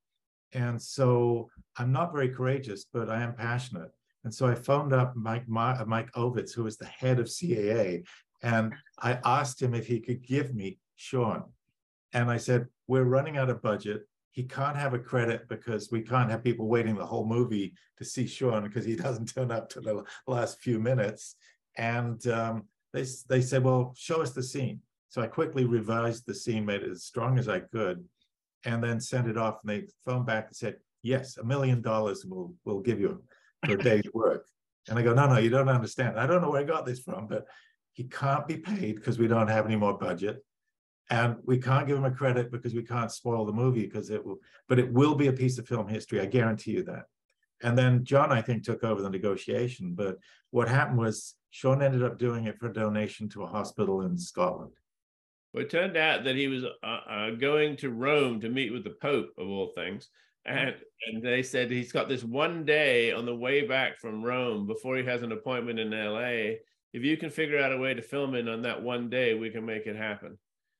And 0.54 0.80
so 0.80 1.49
I'm 1.76 1.92
not 1.92 2.12
very 2.12 2.28
courageous, 2.28 2.87
but 2.92 3.09
I 3.09 3.23
am 3.23 3.35
passionate. 3.35 3.90
And 4.25 4.32
so 4.32 4.47
I 4.47 4.54
phoned 4.54 4.92
up 4.92 5.16
Mike, 5.16 5.49
Mike 5.49 6.12
Ovitz, 6.12 6.52
who 6.54 6.64
was 6.64 6.76
the 6.76 6.87
head 6.87 7.18
of 7.18 7.26
CAA, 7.26 8.04
and 8.42 8.73
I 8.99 9.18
asked 9.25 9.61
him 9.61 9.75
if 9.75 9.87
he 9.87 10.00
could 10.00 10.26
give 10.26 10.54
me 10.54 10.78
Sean. 10.97 11.44
And 12.12 12.30
I 12.30 12.37
said, 12.37 12.66
We're 12.87 13.04
running 13.04 13.37
out 13.37 13.50
of 13.50 13.62
budget. 13.62 14.02
He 14.30 14.44
can't 14.44 14.76
have 14.76 14.94
a 14.94 14.99
credit 14.99 15.49
because 15.49 15.90
we 15.90 16.02
can't 16.02 16.30
have 16.30 16.44
people 16.44 16.66
waiting 16.66 16.97
the 16.97 17.06
whole 17.06 17.26
movie 17.26 17.75
to 17.99 18.04
see 18.04 18.26
Sean 18.26 18.62
because 18.62 18.85
he 18.85 18.97
doesn't 19.06 19.26
turn 19.26 19.50
up 19.50 19.68
to 19.71 19.80
the 19.80 20.04
last 20.26 20.61
few 20.61 20.78
minutes. 20.78 21.37
And 21.76 22.25
um, 22.28 22.64
they, 22.92 23.04
they 23.28 23.40
said, 23.40 23.64
Well, 23.64 23.94
show 23.97 24.23
us 24.23 24.30
the 24.30 24.42
scene. 24.42 24.80
So 25.09 25.21
I 25.21 25.26
quickly 25.26 25.64
revised 25.64 26.26
the 26.26 26.35
scene, 26.35 26.64
made 26.64 26.82
it 26.82 26.90
as 26.90 27.04
strong 27.04 27.38
as 27.38 27.49
I 27.49 27.61
could 27.61 28.04
and 28.64 28.83
then 28.83 29.00
sent 29.00 29.28
it 29.28 29.37
off. 29.37 29.59
And 29.62 29.71
they 29.71 29.87
phoned 30.04 30.26
back 30.26 30.47
and 30.49 30.57
said, 30.57 30.76
yes, 31.02 31.37
a 31.37 31.45
million 31.45 31.83
dollars 31.83 32.25
will 32.25 32.54
will 32.64 32.81
give 32.81 33.00
you 33.00 33.23
for 33.64 33.73
a 33.73 33.78
day's 33.78 34.11
work. 34.14 34.47
And 34.88 34.99
I 34.99 35.02
go, 35.02 35.14
no, 35.14 35.26
no, 35.26 35.38
you 35.38 35.50
don't 35.50 35.69
understand. 35.69 36.19
I 36.19 36.26
don't 36.26 36.42
know 36.42 36.50
where 36.50 36.62
I 36.62 36.64
got 36.64 36.87
this 36.87 37.00
from, 37.00 37.28
but 37.28 37.45
he 37.92 38.04
can't 38.04 38.49
be 38.49 38.57
paid 38.57 38.97
because 38.97 39.19
we 39.19 39.28
don't 39.28 39.49
have 39.49 39.66
any 39.66 39.76
more 39.76 39.97
budget. 39.97 40.45
And 41.11 41.37
we 41.45 41.59
can't 41.59 41.87
give 41.87 41.99
him 41.99 42.04
a 42.04 42.11
credit 42.11 42.50
because 42.50 42.75
we 42.75 42.83
can't 42.83 43.12
spoil 43.12 43.45
the 43.45 43.52
movie 43.52 43.87
because 43.87 44.11
it 44.11 44.25
will, 44.25 44.38
but 44.69 44.78
it 44.78 44.90
will 44.92 45.14
be 45.14 45.26
a 45.26 45.33
piece 45.33 45.59
of 45.59 45.69
film 45.69 45.87
history. 45.87 46.21
I 46.21 46.26
guarantee 46.26 46.73
you 46.73 46.85
that. 46.85 47.04
And 47.62 47.78
then 47.78 48.04
John, 48.04 48.33
I 48.33 48.40
think, 48.42 48.64
took 48.64 48.83
over 48.83 49.02
the 49.02 49.11
negotiation. 49.11 49.95
But 49.95 50.16
what 50.50 50.69
happened 50.69 50.99
was 50.99 51.35
Sean 51.50 51.83
ended 51.83 52.02
up 52.02 52.19
doing 52.19 52.47
it 52.47 52.59
for 52.59 52.69
a 52.69 52.73
donation 52.73 53.28
to 53.31 53.42
a 53.42 53.47
hospital 53.47 54.02
in 54.02 54.16
Scotland. 54.16 54.73
Well, 55.52 55.64
it 55.64 55.71
turned 55.71 55.97
out 55.97 56.25
that 56.25 56.37
he 56.37 56.49
was 56.49 56.64
uh, 56.64 56.87
uh, 56.87 57.30
going 57.30 57.76
to 57.78 57.90
Rome 57.90 58.40
to 58.40 58.49
meet 58.49 58.73
with 58.73 58.85
the 58.85 58.97
Pope, 59.02 59.30
of 59.37 59.49
all 59.49 59.73
things. 59.75 60.09
And, 60.44 60.75
and 61.06 61.23
they 61.23 61.42
said 61.42 61.71
he's 61.71 61.92
got 61.92 62.09
this 62.09 62.25
one 62.25 62.64
day 62.64 63.12
on 63.12 63.26
the 63.26 63.35
way 63.35 63.66
back 63.66 63.99
from 63.99 64.25
Rome 64.25 64.66
before 64.66 64.97
he 64.97 65.04
has 65.04 65.23
an 65.23 65.32
appointment 65.32 65.78
in 65.78 65.90
LA. 65.90 66.56
If 66.92 67.02
you 67.02 67.16
can 67.16 67.30
figure 67.30 67.61
out 67.61 67.73
a 67.73 67.78
way 67.78 67.94
to 67.94 68.02
film 68.02 68.35
it 68.35 68.49
on 68.49 68.62
that 68.62 68.82
one 68.82 69.09
day, 69.09 69.35
we 69.35 69.50
can 69.50 69.64
make 69.64 69.87
it 69.87 69.97
happen. 69.97 70.38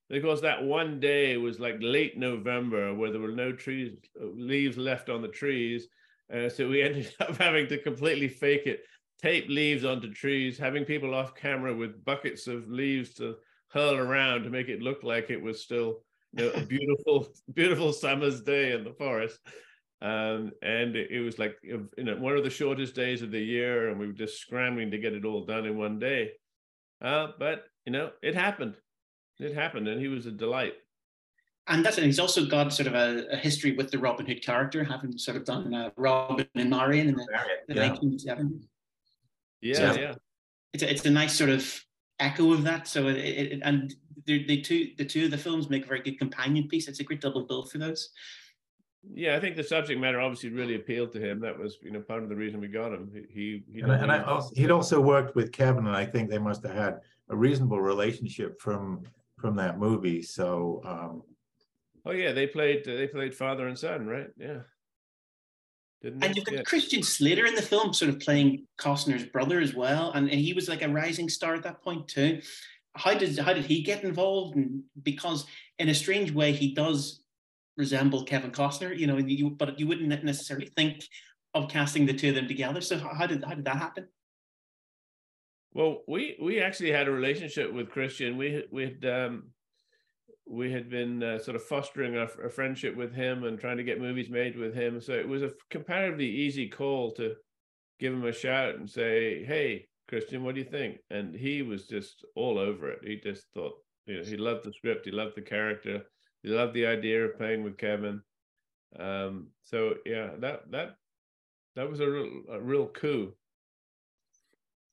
Because 0.09 0.41
that 0.41 0.63
one 0.63 0.99
day 0.99 1.37
was 1.37 1.59
like 1.59 1.77
late 1.79 2.17
November 2.17 2.93
where 2.93 3.11
there 3.11 3.21
were 3.21 3.31
no 3.31 3.51
trees, 3.51 3.93
leaves 4.19 4.77
left 4.77 5.09
on 5.09 5.21
the 5.21 5.27
trees. 5.27 5.87
Uh, 6.33 6.49
so 6.49 6.67
we 6.67 6.81
ended 6.83 7.13
up 7.19 7.37
having 7.37 7.67
to 7.67 7.77
completely 7.77 8.27
fake 8.27 8.65
it, 8.65 8.81
tape 9.21 9.47
leaves 9.49 9.85
onto 9.85 10.11
trees, 10.11 10.57
having 10.57 10.83
people 10.83 11.13
off 11.13 11.35
camera 11.35 11.73
with 11.75 12.03
buckets 12.03 12.47
of 12.47 12.67
leaves 12.69 13.13
to 13.13 13.35
hurl 13.73 13.95
around 13.95 14.43
to 14.43 14.49
make 14.49 14.69
it 14.69 14.81
look 14.81 15.03
like 15.03 15.29
it 15.29 15.41
was 15.41 15.61
still 15.61 16.03
you 16.33 16.45
know, 16.45 16.51
a 16.51 16.61
beautiful, 16.65 17.27
beautiful 17.53 17.91
summer's 17.91 18.41
day 18.41 18.73
in 18.73 18.83
the 18.83 18.93
forest. 18.93 19.39
Um, 20.01 20.51
and 20.61 20.95
it, 20.95 21.11
it, 21.11 21.21
was 21.21 21.39
like 21.39 21.55
you 21.63 21.89
know 21.97 22.17
one 22.17 22.35
of 22.35 22.43
the 22.43 22.49
shortest 22.49 22.93
days 22.93 23.21
of 23.21 23.31
the 23.31 23.39
year, 23.39 23.89
and 23.89 23.99
we 23.99 24.07
were 24.07 24.13
just 24.13 24.37
scrambling 24.37 24.91
to 24.91 24.97
get 24.97 25.13
it 25.13 25.23
all 25.23 25.45
done 25.45 25.65
in 25.65 25.77
one 25.77 25.97
day. 25.97 26.31
Uh, 27.01 27.27
but 27.39 27.65
you 27.85 27.93
know, 27.93 28.11
it 28.21 28.35
happened. 28.35 28.75
It 29.39 29.55
happened, 29.55 29.87
and 29.87 30.01
he 30.01 30.09
was 30.09 30.25
a 30.25 30.31
delight. 30.31 30.73
And 31.67 31.85
that's 31.85 31.97
and 31.97 32.05
he's 32.05 32.19
also 32.19 32.45
got 32.45 32.73
sort 32.73 32.87
of 32.87 32.95
a, 32.95 33.27
a 33.31 33.37
history 33.37 33.71
with 33.71 33.91
the 33.91 33.97
Robin 33.97 34.25
Hood 34.25 34.43
character, 34.43 34.83
having 34.83 35.17
sort 35.17 35.37
of 35.37 35.45
done 35.45 35.73
uh, 35.73 35.91
Robin 35.95 36.47
and 36.55 36.69
Marian 36.69 37.07
in 37.07 37.15
the, 37.15 37.25
the 37.69 37.75
yeah. 37.75 37.89
1970s. 37.89 38.63
Yeah, 39.61 39.75
so 39.75 39.99
yeah. 39.99 40.15
It's 40.73 40.83
a, 40.83 40.91
it's 40.91 41.05
a 41.05 41.11
nice 41.11 41.33
sort 41.33 41.49
of 41.49 41.81
echo 42.19 42.53
of 42.53 42.63
that. 42.63 42.87
So 42.87 43.07
it, 43.07 43.17
it 43.17 43.59
and 43.63 43.93
the, 44.25 44.45
the 44.45 44.61
two 44.61 44.91
the 44.97 45.05
two 45.05 45.25
of 45.25 45.31
the 45.31 45.37
films 45.37 45.69
make 45.69 45.85
a 45.85 45.87
very 45.87 46.01
good 46.01 46.19
companion 46.19 46.67
piece. 46.67 46.87
It's 46.87 46.99
a 46.99 47.03
great 47.03 47.21
double 47.21 47.45
bill 47.45 47.65
for 47.65 47.77
those. 47.77 48.09
Yeah, 49.13 49.35
I 49.35 49.39
think 49.41 49.57
the 49.57 49.63
subject 49.63 49.99
matter 49.99 50.21
obviously 50.21 50.49
really 50.49 50.75
appealed 50.75 51.11
to 51.11 51.19
him. 51.19 51.41
That 51.41 51.59
was, 51.59 51.77
you 51.81 51.91
know, 51.91 51.99
part 51.99 52.23
of 52.23 52.29
the 52.29 52.35
reason 52.37 52.61
we 52.61 52.69
got 52.69 52.93
him. 52.93 53.11
He, 53.29 53.61
he 53.69 53.81
and, 53.81 53.91
I, 53.91 53.97
and 53.97 54.11
I 54.11 54.23
also, 54.23 54.55
he'd 54.55 54.71
also 54.71 55.01
worked 55.01 55.35
with 55.35 55.51
Kevin, 55.51 55.87
and 55.87 55.95
I 55.95 56.05
think 56.05 56.29
they 56.29 56.37
must 56.39 56.63
have 56.63 56.73
had 56.73 56.99
a 57.29 57.35
reasonable 57.35 57.81
relationship 57.81 58.61
from 58.61 59.03
from 59.39 59.57
that 59.57 59.77
movie. 59.77 60.21
So, 60.21 60.81
um, 60.85 61.23
oh 62.05 62.11
yeah, 62.11 62.31
they 62.31 62.47
played 62.47 62.85
they 62.85 63.07
played 63.07 63.35
father 63.35 63.67
and 63.67 63.77
son, 63.77 64.07
right? 64.07 64.27
Yeah. 64.37 64.59
Didn't 66.03 66.23
and 66.23 66.35
you've 66.35 66.45
got 66.45 66.55
yeah. 66.55 66.63
Christian 66.63 67.01
Slater 67.01 67.45
in 67.45 67.55
the 67.55 67.61
film, 67.61 67.93
sort 67.93 68.09
of 68.09 68.19
playing 68.19 68.67
Costner's 68.77 69.23
brother 69.23 69.61
as 69.61 69.73
well, 69.73 70.11
and, 70.11 70.29
and 70.29 70.39
he 70.39 70.53
was 70.53 70.67
like 70.67 70.81
a 70.81 70.89
rising 70.89 71.29
star 71.29 71.55
at 71.55 71.63
that 71.63 71.81
point 71.81 72.09
too. 72.09 72.41
How 72.95 73.13
did 73.13 73.39
how 73.39 73.53
did 73.53 73.65
he 73.65 73.81
get 73.81 74.03
involved? 74.03 74.57
And 74.57 74.83
because 75.01 75.45
in 75.79 75.87
a 75.87 75.95
strange 75.95 76.31
way, 76.31 76.51
he 76.51 76.73
does 76.73 77.23
resemble 77.77 78.25
Kevin 78.25 78.51
Costner, 78.51 78.95
you 78.95 79.07
know, 79.07 79.17
you, 79.17 79.49
but 79.49 79.79
you 79.79 79.87
wouldn't 79.87 80.23
necessarily 80.23 80.71
think 80.75 81.03
of 81.53 81.69
casting 81.69 82.05
the 82.05 82.13
two 82.13 82.29
of 82.29 82.35
them 82.35 82.47
together. 82.47 82.81
So 82.81 82.97
how 82.97 83.25
did 83.25 83.43
how 83.45 83.55
did 83.55 83.65
that 83.65 83.77
happen? 83.77 84.07
Well, 85.73 86.03
we 86.07 86.37
we 86.39 86.59
actually 86.59 86.91
had 86.91 87.07
a 87.07 87.11
relationship 87.11 87.73
with 87.73 87.89
Christian. 87.89 88.35
We 88.35 88.65
we 88.71 88.83
had 88.83 89.05
um, 89.05 89.43
we 90.45 90.71
had 90.71 90.89
been 90.89 91.23
uh, 91.23 91.39
sort 91.39 91.55
of 91.55 91.63
fostering 91.63 92.17
a, 92.17 92.23
a, 92.43 92.49
friendship 92.49 92.95
with 92.95 93.13
him 93.13 93.45
and 93.45 93.59
trying 93.59 93.77
to 93.77 93.83
get 93.83 94.01
movies 94.01 94.29
made 94.29 94.57
with 94.57 94.75
him. 94.75 94.99
So 94.99 95.13
it 95.13 95.27
was 95.27 95.41
a 95.41 95.53
comparatively 95.69 96.27
easy 96.27 96.67
call 96.67 97.11
to 97.13 97.35
give 97.99 98.13
him 98.13 98.25
a 98.25 98.33
shout 98.33 98.75
and 98.75 98.89
say, 98.89 99.43
"Hey, 99.45 99.87
Christian, 100.07 100.43
what 100.43 100.55
do 100.55 100.61
you 100.61 100.67
think?" 100.67 100.97
And 101.09 101.33
he 101.33 101.61
was 101.61 101.87
just 101.87 102.25
all 102.35 102.59
over 102.59 102.91
it. 102.91 102.99
He 103.03 103.17
just 103.17 103.45
thought, 103.53 103.73
you 104.05 104.17
know, 104.17 104.23
he 104.23 104.37
loved 104.37 104.65
the 104.65 104.73
script, 104.73 105.05
he 105.05 105.11
loved 105.11 105.35
the 105.35 105.41
character, 105.41 106.03
he 106.41 106.49
loved 106.49 106.73
the 106.73 106.87
idea 106.87 107.25
of 107.25 107.37
playing 107.37 107.63
with 107.63 107.77
Kevin. 107.77 108.21
Um, 108.99 109.47
so 109.63 109.95
yeah, 110.05 110.31
that 110.39 110.69
that 110.71 110.95
that 111.75 111.89
was 111.89 112.01
a 112.01 112.09
real 112.09 112.29
a 112.51 112.59
real 112.59 112.87
coup. 112.87 113.33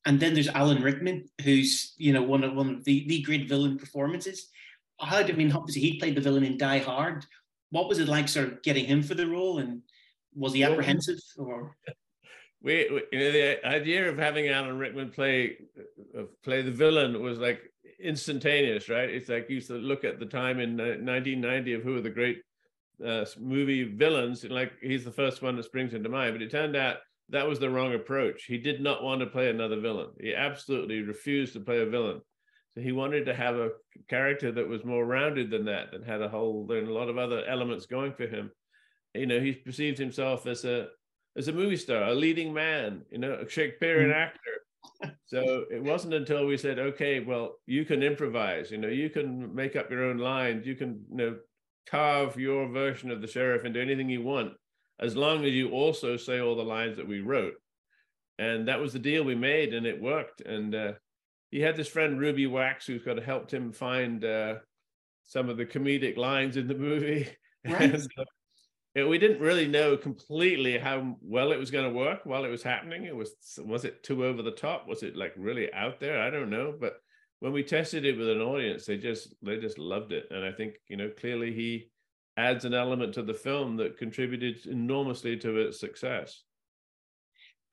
And 0.05 0.19
then 0.19 0.33
there's 0.33 0.47
Alan 0.47 0.81
Rickman, 0.81 1.25
who's 1.43 1.93
you 1.97 2.13
know 2.13 2.23
one 2.23 2.45
of 2.45 2.53
one 2.53 2.69
of 2.69 2.83
the 2.85 3.05
the 3.07 3.21
great 3.21 3.49
villain 3.49 3.77
performances 3.77 4.49
how 5.05 5.17
I 5.17 5.31
mean, 5.31 5.51
obviously 5.51 5.81
he 5.81 5.99
played 5.99 6.15
the 6.15 6.21
villain 6.21 6.43
in 6.43 6.57
Die 6.57 6.79
Hard. 6.79 7.25
What 7.69 7.87
was 7.87 7.99
it 7.99 8.07
like, 8.07 8.27
sort 8.27 8.47
of 8.47 8.63
getting 8.63 8.85
him 8.85 9.01
for 9.01 9.15
the 9.15 9.27
role, 9.27 9.59
and 9.59 9.81
was 10.35 10.53
he 10.53 10.63
apprehensive 10.63 11.19
or? 11.37 11.75
We, 12.63 12.87
we 12.91 13.01
you 13.11 13.19
know, 13.19 13.31
the 13.31 13.65
idea 13.65 14.07
of 14.07 14.19
having 14.19 14.47
Alan 14.47 14.77
Rickman 14.77 15.09
play 15.09 15.57
uh, 16.15 16.25
play 16.43 16.61
the 16.61 16.69
villain 16.69 17.19
was 17.19 17.39
like 17.39 17.59
instantaneous, 17.99 18.87
right? 18.87 19.09
It's 19.09 19.29
like 19.29 19.49
you 19.49 19.55
used 19.55 19.69
to 19.69 19.79
look 19.79 20.03
at 20.03 20.19
the 20.19 20.27
time 20.27 20.59
in 20.59 20.77
1990 20.77 21.73
of 21.73 21.81
who 21.81 21.97
are 21.97 22.01
the 22.01 22.11
great 22.11 22.43
uh, 23.03 23.25
movie 23.39 23.83
villains, 23.83 24.43
and 24.43 24.53
like 24.53 24.73
he's 24.79 25.03
the 25.03 25.11
first 25.11 25.41
one 25.41 25.55
that 25.55 25.65
springs 25.65 25.95
into 25.95 26.07
mind. 26.07 26.35
But 26.35 26.43
it 26.43 26.51
turned 26.51 26.75
out 26.75 26.97
that 27.29 27.47
was 27.47 27.59
the 27.59 27.69
wrong 27.69 27.93
approach. 27.93 28.43
He 28.43 28.57
did 28.57 28.81
not 28.81 29.03
want 29.03 29.21
to 29.21 29.27
play 29.27 29.49
another 29.49 29.79
villain. 29.79 30.09
He 30.19 30.35
absolutely 30.35 31.01
refused 31.01 31.53
to 31.53 31.61
play 31.61 31.81
a 31.81 31.85
villain. 31.85 32.21
So 32.75 32.81
he 32.81 32.91
wanted 32.91 33.25
to 33.25 33.33
have 33.33 33.55
a 33.55 33.71
character 34.09 34.51
that 34.51 34.67
was 34.67 34.85
more 34.85 35.05
rounded 35.05 35.49
than 35.51 35.65
that, 35.65 35.93
and 35.93 36.05
had 36.05 36.21
a 36.21 36.29
whole 36.29 36.65
and 36.71 36.87
a 36.87 36.93
lot 36.93 37.09
of 37.09 37.17
other 37.17 37.45
elements 37.45 37.85
going 37.85 38.13
for 38.13 38.27
him. 38.27 38.51
You 39.13 39.25
know, 39.25 39.39
he 39.41 39.53
perceived 39.53 39.97
himself 39.97 40.47
as 40.47 40.63
a 40.63 40.87
as 41.37 41.47
a 41.47 41.53
movie 41.53 41.77
star, 41.77 42.03
a 42.03 42.13
leading 42.13 42.53
man, 42.53 43.03
you 43.11 43.17
know, 43.17 43.33
a 43.33 43.49
Shakespearean 43.49 44.11
mm. 44.11 44.15
actor. 44.15 44.39
So 45.25 45.65
it 45.71 45.81
wasn't 45.81 46.13
until 46.13 46.45
we 46.45 46.57
said, 46.57 46.77
okay, 46.77 47.19
well, 47.19 47.55
you 47.65 47.85
can 47.85 48.03
improvise, 48.03 48.71
you 48.71 48.77
know, 48.77 48.87
you 48.87 49.09
can 49.09 49.53
make 49.55 49.75
up 49.75 49.89
your 49.89 50.03
own 50.05 50.17
lines, 50.17 50.65
you 50.65 50.75
can, 50.75 51.03
you 51.09 51.17
know, 51.17 51.37
carve 51.87 52.37
your 52.37 52.67
version 52.67 53.11
of 53.11 53.21
the 53.21 53.27
sheriff 53.27 53.65
into 53.65 53.81
anything 53.81 54.09
you 54.09 54.21
want, 54.21 54.53
as 54.99 55.15
long 55.15 55.45
as 55.45 55.53
you 55.53 55.71
also 55.71 56.17
say 56.17 56.39
all 56.39 56.55
the 56.55 56.63
lines 56.63 56.97
that 56.97 57.07
we 57.07 57.21
wrote. 57.21 57.53
And 58.37 58.67
that 58.67 58.79
was 58.79 58.93
the 58.93 58.99
deal 58.99 59.23
we 59.23 59.35
made, 59.35 59.73
and 59.73 59.85
it 59.85 60.01
worked. 60.01 60.41
And 60.41 60.75
uh, 60.75 60.93
he 61.51 61.59
had 61.59 61.75
this 61.75 61.87
friend 61.87 62.19
Ruby 62.19 62.47
Wax 62.47 62.87
who's 62.87 63.03
got 63.03 63.21
helped 63.21 63.53
him 63.53 63.71
find 63.71 64.23
uh, 64.23 64.55
some 65.23 65.49
of 65.49 65.57
the 65.57 65.65
comedic 65.65 66.17
lines 66.17 66.57
in 66.57 66.67
the 66.67 66.75
movie. 66.75 67.27
Right. 67.63 67.93
and, 67.93 68.07
uh, 68.17 69.07
we 69.07 69.19
didn't 69.19 69.39
really 69.39 69.67
know 69.67 69.95
completely 69.95 70.79
how 70.79 71.15
well 71.21 71.51
it 71.51 71.59
was 71.59 71.69
going 71.69 71.85
to 71.87 71.95
work 71.95 72.21
while 72.23 72.43
it 72.43 72.49
was 72.49 72.63
happening. 72.63 73.05
It 73.05 73.15
was 73.15 73.35
was 73.63 73.85
it 73.85 74.01
too 74.01 74.25
over 74.25 74.41
the 74.41 74.49
top? 74.49 74.87
Was 74.87 75.03
it 75.03 75.15
like 75.15 75.33
really 75.37 75.71
out 75.71 75.99
there? 75.99 76.19
I 76.19 76.31
don't 76.31 76.49
know, 76.49 76.73
but 76.75 76.95
when 77.39 77.53
we 77.53 77.61
tested 77.61 78.03
it 78.03 78.17
with 78.17 78.29
an 78.29 78.41
audience, 78.41 78.87
they 78.87 78.97
just 78.97 79.35
they 79.43 79.57
just 79.57 79.77
loved 79.77 80.11
it, 80.11 80.25
and 80.31 80.43
I 80.43 80.51
think 80.51 80.73
you 80.87 80.97
know 80.97 81.11
clearly 81.19 81.53
he 81.53 81.91
adds 82.35 82.65
an 82.65 82.73
element 82.73 83.13
to 83.13 83.21
the 83.21 83.33
film 83.35 83.77
that 83.77 83.99
contributed 83.99 84.65
enormously 84.65 85.37
to 85.37 85.57
its 85.57 85.79
success. 85.79 86.41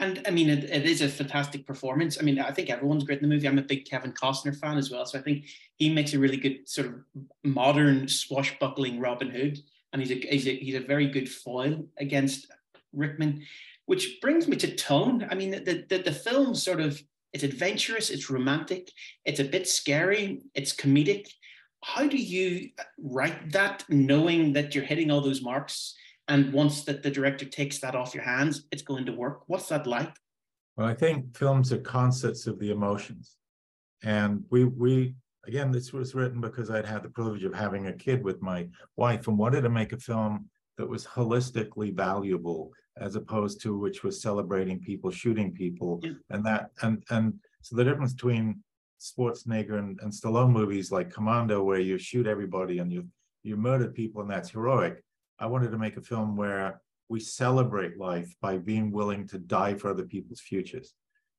And 0.01 0.23
I 0.27 0.31
mean, 0.31 0.49
it, 0.49 0.65
it 0.65 0.85
is 0.85 1.03
a 1.03 1.09
fantastic 1.09 1.67
performance. 1.67 2.19
I 2.21 2.23
mean, 2.23 2.39
I 2.39 2.53
think 2.53 2.71
everyone's 2.71 3.05
great 3.05 3.21
in 3.21 3.29
the 3.29 3.35
movie. 3.35 3.49
I'm 3.49 3.59
a 3.59 3.63
big 3.63 3.85
Kevin 3.85 4.13
Costner 4.13 4.57
fan 4.57 4.79
as 4.79 4.91
well. 4.91 5.05
So 5.05 5.19
I 5.19 5.23
think 5.23 5.47
he 5.75 5.93
makes 5.93 6.13
a 6.13 6.19
really 6.19 6.37
good 6.37 6.69
sort 6.69 6.87
of 6.87 6.95
modern 7.43 8.07
swashbuckling 8.07 9.01
Robin 9.01 9.29
Hood. 9.29 9.59
And 9.93 10.01
he's 10.01 10.13
a, 10.13 10.15
he's 10.15 10.47
a, 10.47 10.55
he's 10.55 10.75
a 10.77 10.87
very 10.87 11.09
good 11.09 11.29
foil 11.29 11.85
against 11.99 12.47
Rickman, 12.93 13.43
which 13.87 14.21
brings 14.21 14.47
me 14.47 14.57
to 14.59 14.77
tone. 14.77 15.27
I 15.31 15.35
mean, 15.35 15.51
the, 15.51 15.85
the, 15.89 15.99
the 15.99 16.13
film 16.13 16.55
sort 16.55 16.81
of, 16.81 17.03
it's 17.33 17.45
adventurous, 17.45 18.11
it's 18.11 18.31
romantic, 18.31 18.91
it's 19.25 19.41
a 19.41 19.45
bit 19.45 19.69
scary, 19.69 20.43
it's 20.55 20.75
comedic. 20.75 21.29
How 21.83 22.07
do 22.07 22.17
you 22.17 22.71
write 22.99 23.53
that 23.53 23.85
knowing 23.89 24.53
that 24.55 24.75
you're 24.75 24.85
hitting 24.85 25.11
all 25.11 25.21
those 25.21 25.43
marks 25.43 25.95
and 26.29 26.53
once 26.53 26.85
that 26.85 27.03
the 27.03 27.11
director 27.11 27.45
takes 27.45 27.79
that 27.81 27.95
off 27.95 28.15
your 28.15 28.25
hands, 28.25 28.67
it's 28.71 28.83
going 28.83 29.07
to 29.07 29.13
work. 29.13 29.43
What's 29.47 29.69
that 29.69 29.87
like? 29.87 30.15
Well, 30.77 30.87
I 30.87 30.95
think 30.95 31.37
films 31.37 31.73
are 31.73 31.79
concerts 31.79 32.47
of 32.47 32.59
the 32.59 32.71
emotions. 32.71 33.37
And 34.05 34.45
we 34.51 34.65
we 34.65 35.15
again, 35.47 35.73
this 35.73 35.93
was 35.93 36.15
written 36.15 36.41
because 36.41 36.71
I'd 36.71 36.85
had 36.85 37.03
the 37.03 37.09
privilege 37.09 37.43
of 37.45 37.55
having 37.55 37.87
a 37.87 37.93
kid 37.93 38.23
with 38.23 38.43
my 38.43 38.69
wife 38.97 39.27
and 39.29 39.39
wanted 39.39 39.63
to 39.63 39.71
make 39.71 39.93
a 39.93 39.99
film 39.99 40.49
that 40.77 40.89
was 40.89 41.07
holistically 41.07 41.95
valuable 41.95 42.71
as 42.99 43.17
opposed 43.17 43.61
to 43.63 43.79
which 43.79 44.03
was 44.03 44.21
celebrating 44.21 44.79
people 44.79 45.11
shooting 45.11 45.53
people 45.53 46.01
yeah. 46.03 46.13
and 46.31 46.45
that 46.45 46.71
and 46.83 47.03
and 47.11 47.35
so 47.63 47.77
the 47.77 47.85
difference 47.85 48.13
between 48.13 48.63
Schwarzenegger 49.01 49.79
and, 49.79 49.99
and 50.03 50.13
Stallone 50.13 50.51
movies 50.51 50.91
like 50.91 51.13
Commando 51.13 51.63
where 51.63 51.81
you 51.81 51.99
shoot 51.99 52.27
everybody 52.27 52.79
and 52.79 52.93
you 52.93 53.07
you 53.43 53.57
murder 53.57 53.89
people 53.89 54.21
and 54.21 54.31
that's 54.31 54.51
heroic 54.51 55.03
I 55.39 55.47
wanted 55.47 55.71
to 55.71 55.79
make 55.79 55.97
a 55.97 56.03
film 56.03 56.37
where 56.37 56.81
we 57.09 57.21
celebrate 57.21 57.99
life 57.99 58.35
by 58.41 58.59
being 58.59 58.91
willing 58.91 59.27
to 59.29 59.39
die 59.39 59.75
for 59.75 59.91
other 59.91 60.05
people's 60.05 60.41
futures. 60.41 60.95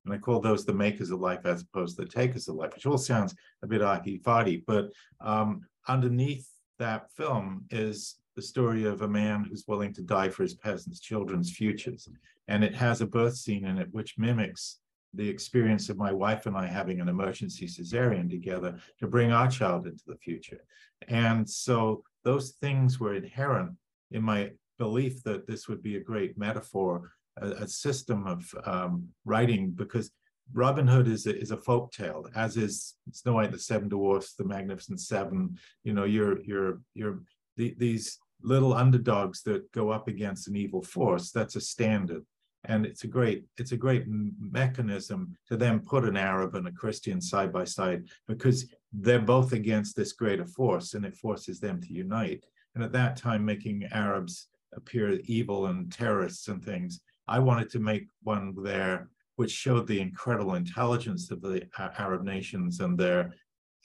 And 0.06 0.14
I 0.14 0.18
call 0.18 0.40
those 0.40 0.66
the 0.66 0.74
makers 0.74 1.12
of 1.12 1.20
life 1.20 1.46
as 1.46 1.62
opposed 1.62 1.98
to 1.98 2.04
the 2.04 2.10
takers 2.10 2.48
of 2.48 2.56
life, 2.56 2.74
which 2.74 2.86
all 2.86 2.98
sounds 2.98 3.36
a 3.62 3.68
bit 3.68 3.82
arty-farty, 3.82 4.64
but 4.66 4.92
um, 5.22 5.62
underneath 5.88 6.48
that 6.80 7.12
film 7.12 7.66
is 7.70 8.16
the 8.36 8.42
story 8.42 8.86
of 8.86 9.02
a 9.02 9.08
man 9.08 9.44
who's 9.44 9.66
willing 9.68 9.94
to 9.94 10.02
die 10.02 10.30
for 10.30 10.44
his 10.44 10.56
peasants' 10.56 11.02
children's 11.02 11.52
futures. 11.52 12.08
And 12.48 12.64
it 12.64 12.74
has 12.76 13.02
a 13.02 13.06
birth 13.06 13.36
scene 13.36 13.66
in 13.66 13.78
it 13.78 13.90
which 13.92 14.18
mimics 14.18 14.80
the 15.14 15.28
experience 15.28 15.90
of 15.90 15.98
my 15.98 16.14
wife 16.14 16.46
and 16.46 16.56
I 16.56 16.68
having 16.68 17.02
an 17.02 17.10
emergency 17.10 17.68
cesarean 17.68 18.30
together 18.30 18.78
to 19.00 19.08
bring 19.08 19.32
our 19.32 19.50
child 19.50 19.88
into 19.88 20.04
the 20.08 20.16
future. 20.16 20.64
And 21.08 21.48
so 21.50 22.04
those 22.24 22.52
things 22.52 23.00
were 23.00 23.16
inherent 23.16 23.72
in 24.12 24.24
my 24.24 24.52
belief 24.78 25.24
that 25.24 25.48
this 25.48 25.68
would 25.68 25.84
be 25.84 25.98
a 25.98 26.04
great 26.04 26.38
metaphor, 26.38 27.12
a, 27.42 27.48
a 27.50 27.68
system 27.68 28.26
of 28.26 28.44
um, 28.66 29.08
writing, 29.26 29.72
because 29.72 30.12
Robin 30.54 30.88
Hood 30.88 31.08
is 31.08 31.28
a, 31.28 31.40
is 31.40 31.52
a 31.52 31.58
folk 31.58 31.92
tale, 31.92 32.26
as 32.36 32.58
is 32.58 32.96
Snow 33.12 33.34
White, 33.34 33.52
the 33.52 33.60
Seven 33.60 33.90
Dwarfs, 33.90 34.34
the 34.34 34.46
Magnificent 34.46 35.00
Seven. 35.00 35.58
You 35.84 35.94
know, 35.94 36.06
you're 36.06 36.42
you're 36.42 36.80
you're 36.94 37.20
the, 37.58 37.76
these 37.78 38.18
little 38.42 38.74
underdogs 38.74 39.44
that 39.44 39.72
go 39.74 39.90
up 39.90 40.08
against 40.08 40.48
an 40.48 40.56
evil 40.56 40.82
force. 40.82 41.32
That's 41.32 41.56
a 41.56 41.62
standard, 41.62 42.26
and 42.66 42.86
it's 42.86 43.04
a 43.04 43.08
great 43.08 43.46
it's 43.58 43.74
a 43.74 43.78
great 43.78 44.06
mechanism 44.08 45.36
to 45.50 45.58
then 45.58 45.82
put 45.82 46.06
an 46.06 46.18
Arab 46.18 46.56
and 46.56 46.68
a 46.68 46.72
Christian 46.72 47.22
side 47.22 47.54
by 47.54 47.66
side 47.66 48.06
because 48.28 48.66
they're 48.92 49.20
both 49.20 49.54
against 49.54 49.96
this 49.96 50.14
greater 50.14 50.46
force, 50.46 50.96
and 50.96 51.06
it 51.06 51.16
forces 51.16 51.60
them 51.60 51.80
to 51.82 51.94
unite. 51.94 52.44
And 52.76 52.84
at 52.84 52.92
that 52.94 53.18
time, 53.18 53.44
making 53.44 53.88
Arabs 53.92 54.48
appear 54.76 55.20
evil 55.26 55.68
and 55.68 55.92
terrorists 55.92 56.48
and 56.48 56.64
things, 56.64 57.02
I 57.28 57.40
wanted 57.40 57.70
to 57.72 57.80
make 57.80 58.08
one 58.24 58.56
there 58.64 59.10
which 59.36 59.52
showed 59.52 59.88
the 59.88 60.02
incredible 60.02 60.56
intelligence 60.56 61.32
of 61.32 61.42
the 61.42 61.66
Arab 61.98 62.24
nations 62.24 62.82
and 62.82 62.98
their 62.98 63.34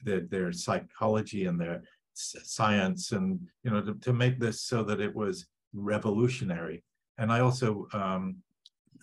their, 0.03 0.23
their 0.23 0.53
psychology 0.53 1.47
and 1.47 1.61
their 1.61 1.83
science, 2.15 3.13
and 3.13 3.41
you 3.63 3.71
know 3.71 3.81
to, 3.81 3.95
to, 3.95 4.13
make 4.13 4.41
this 4.41 4.63
so 4.63 4.83
that 4.83 5.01
it 5.01 5.15
was 5.15 5.47
revolutionary. 5.73 6.83
And 7.19 7.31
I 7.31 7.41
also 7.41 7.87
um, 7.93 8.37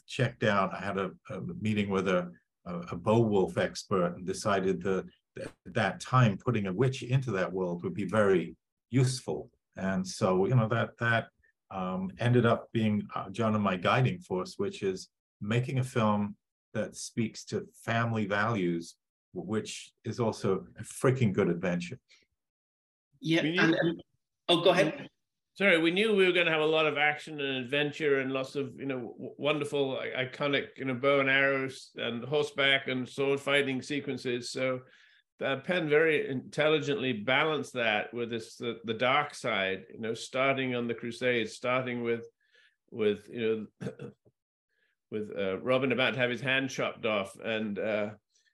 checked 0.08 0.44
out. 0.44 0.74
I 0.74 0.82
had 0.82 0.98
a, 0.98 1.12
a 1.30 1.40
meeting 1.62 1.90
with 1.90 2.08
a, 2.08 2.30
a, 2.66 2.80
a 2.92 2.96
Beowulf 2.98 3.58
expert 3.58 4.18
and 4.18 4.26
decided 4.26 4.84
that 4.84 5.06
at 5.42 5.52
that 5.68 6.02
time 6.02 6.38
putting 6.38 6.68
a 6.68 6.74
witch 6.74 7.04
into 7.04 7.32
that 7.32 7.52
world 7.52 7.84
would 7.84 7.94
be 7.94 8.06
very 8.06 8.56
useful. 8.90 9.50
And 9.78 10.06
so 10.06 10.46
you 10.46 10.56
know 10.56 10.68
that 10.68 10.98
that 11.00 11.28
um, 11.72 12.12
ended 12.20 12.46
up 12.46 12.68
being 12.74 13.04
uh, 13.16 13.30
John 13.30 13.56
and 13.56 13.64
my 13.64 13.78
guiding 13.78 14.20
force, 14.20 14.56
which 14.58 14.84
is 14.84 15.10
making 15.42 15.80
a 15.80 15.84
film 15.84 16.36
that 16.74 16.96
speaks 16.96 17.44
to 17.46 17.68
family 17.84 18.26
values, 18.26 18.96
which 19.34 19.92
is 20.04 20.20
also 20.20 20.66
a 20.80 20.84
freaking 20.84 21.34
good 21.34 21.50
adventure. 21.50 21.98
Yeah. 23.20 23.42
And, 23.42 23.76
and, 23.76 24.04
oh, 24.50 24.62
go 24.62 24.72
ahead. 24.72 25.08
Sorry, 25.54 25.78
we 25.78 25.92
knew 25.92 26.16
we 26.16 26.26
were 26.26 26.32
going 26.32 26.46
to 26.46 26.52
have 26.52 26.62
a 26.62 26.66
lot 26.66 26.88
of 26.88 26.98
action 26.98 27.40
and 27.40 27.58
adventure 27.58 28.20
and 28.20 28.32
lots 28.32 28.56
of 28.56 28.74
you 28.80 28.86
know 28.86 29.14
wonderful, 29.38 30.00
iconic 30.18 30.68
you 30.78 30.86
know 30.86 30.94
bow 30.94 31.20
and 31.20 31.30
arrows 31.30 31.92
and 31.98 32.24
horseback 32.24 32.88
and 32.88 33.08
sword 33.08 33.40
fighting 33.40 33.82
sequences. 33.82 34.50
So 34.50 34.80
uh, 35.44 35.58
Pen 35.58 35.90
very 35.90 36.30
intelligently 36.30 37.14
balanced 37.14 37.74
that 37.74 38.14
with 38.14 38.30
this 38.30 38.56
the, 38.56 38.80
the 38.84 38.94
dark 38.94 39.34
side. 39.34 39.84
You 39.94 40.00
know, 40.00 40.14
starting 40.14 40.76
on 40.76 40.88
the 40.88 40.94
Crusades, 40.94 41.54
starting 41.54 42.04
with 42.04 42.26
with 42.92 43.28
you 43.32 43.68
know 43.82 43.90
with 45.12 45.32
uh, 45.38 45.60
Robin 45.60 45.92
about 45.92 46.14
to 46.14 46.20
have 46.20 46.30
his 46.30 46.42
hand 46.42 46.70
chopped 46.70 47.06
off, 47.06 47.36
and 47.44 47.80
uh, 47.80 48.10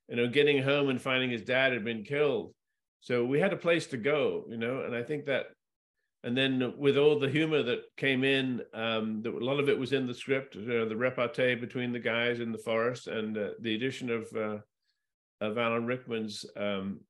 you 0.07 0.15
know, 0.15 0.27
getting 0.27 0.61
home 0.61 0.89
and 0.89 1.01
finding 1.01 1.29
his 1.29 1.41
dad 1.41 1.73
had 1.73 1.83
been 1.83 2.03
killed. 2.03 2.53
So 3.01 3.25
we 3.25 3.39
had 3.39 3.53
a 3.53 3.57
place 3.57 3.87
to 3.87 3.97
go, 3.97 4.45
you 4.49 4.57
know, 4.57 4.81
and 4.81 4.95
I 4.95 5.03
think 5.03 5.25
that, 5.25 5.47
and 6.23 6.35
then 6.35 6.73
with 6.77 6.97
all 6.97 7.19
the 7.19 7.29
humor 7.29 7.61
that 7.63 7.83
came 7.95 8.23
in, 8.23 8.61
um, 8.73 9.23
a 9.25 9.29
lot 9.29 9.59
of 9.59 9.69
it 9.69 9.77
was 9.77 9.93
in 9.93 10.07
the 10.07 10.13
script, 10.13 10.55
you 10.55 10.65
know, 10.65 10.89
the 10.89 10.95
repartee 10.95 11.55
between 11.55 11.91
the 11.91 11.99
guys 11.99 12.39
in 12.39 12.51
the 12.51 12.57
forest, 12.57 13.07
and 13.07 13.37
uh, 13.37 13.49
the 13.61 13.75
addition 13.75 14.09
of 14.09 14.27
uh, 14.35 14.57
of 15.41 15.57
Alan 15.57 15.85
Rickman's 15.85 16.45
um, 16.55 17.01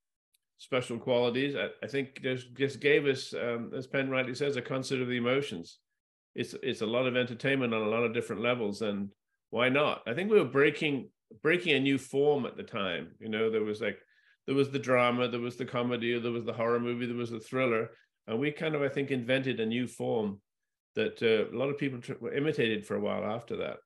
special 0.58 0.98
qualities. 0.98 1.56
I, 1.56 1.70
I, 1.84 1.88
think 1.88 2.22
just 2.22 2.54
just 2.56 2.80
gave 2.80 3.06
us, 3.06 3.34
um, 3.34 3.72
as 3.76 3.88
Pen 3.88 4.10
rightly 4.10 4.36
says, 4.36 4.56
a 4.56 4.62
concert 4.62 5.02
of 5.02 5.08
the 5.08 5.18
emotions. 5.18 5.80
It's 6.36 6.56
it's 6.62 6.82
a 6.82 6.86
lot 6.86 7.08
of 7.08 7.16
entertainment 7.16 7.74
on 7.74 7.82
a 7.82 7.90
lot 7.90 8.04
of 8.04 8.14
different 8.14 8.42
levels, 8.42 8.82
and 8.82 9.12
why 9.50 9.70
not? 9.70 10.04
I 10.08 10.14
think 10.14 10.30
we 10.30 10.40
were 10.40 10.46
breaking 10.46 11.10
breaking 11.42 11.74
a 11.74 11.80
new 11.80 11.98
form 11.98 12.46
at 12.46 12.58
the 12.58 12.64
time. 12.64 13.12
You 13.20 13.30
know, 13.30 13.50
there 13.50 13.64
was 13.64 13.82
like 13.82 13.98
there 14.46 14.56
was 14.56 14.70
the 14.70 14.80
drama, 14.80 15.28
there 15.28 15.40
was 15.40 15.58
the 15.58 15.66
comedy, 15.66 16.18
there 16.20 16.32
was 16.32 16.46
the 16.46 16.54
horror 16.54 16.80
movie, 16.80 17.06
there 17.06 17.16
was 17.16 17.32
the 17.32 17.40
thriller, 17.40 17.90
and 18.28 18.40
we 18.40 18.52
kind 18.52 18.76
of 18.76 18.82
I 18.82 18.90
think 18.90 19.12
invented 19.12 19.60
a 19.60 19.66
new 19.66 19.88
form 19.88 20.42
that 20.96 21.22
uh, 21.22 21.56
a 21.56 21.58
lot 21.58 21.70
of 21.70 21.78
people 21.78 22.02
tr- 22.02 22.28
imitated 22.36 22.86
for 22.86 22.96
a 22.96 23.00
while 23.00 23.24
after 23.24 23.58
that. 23.58 23.78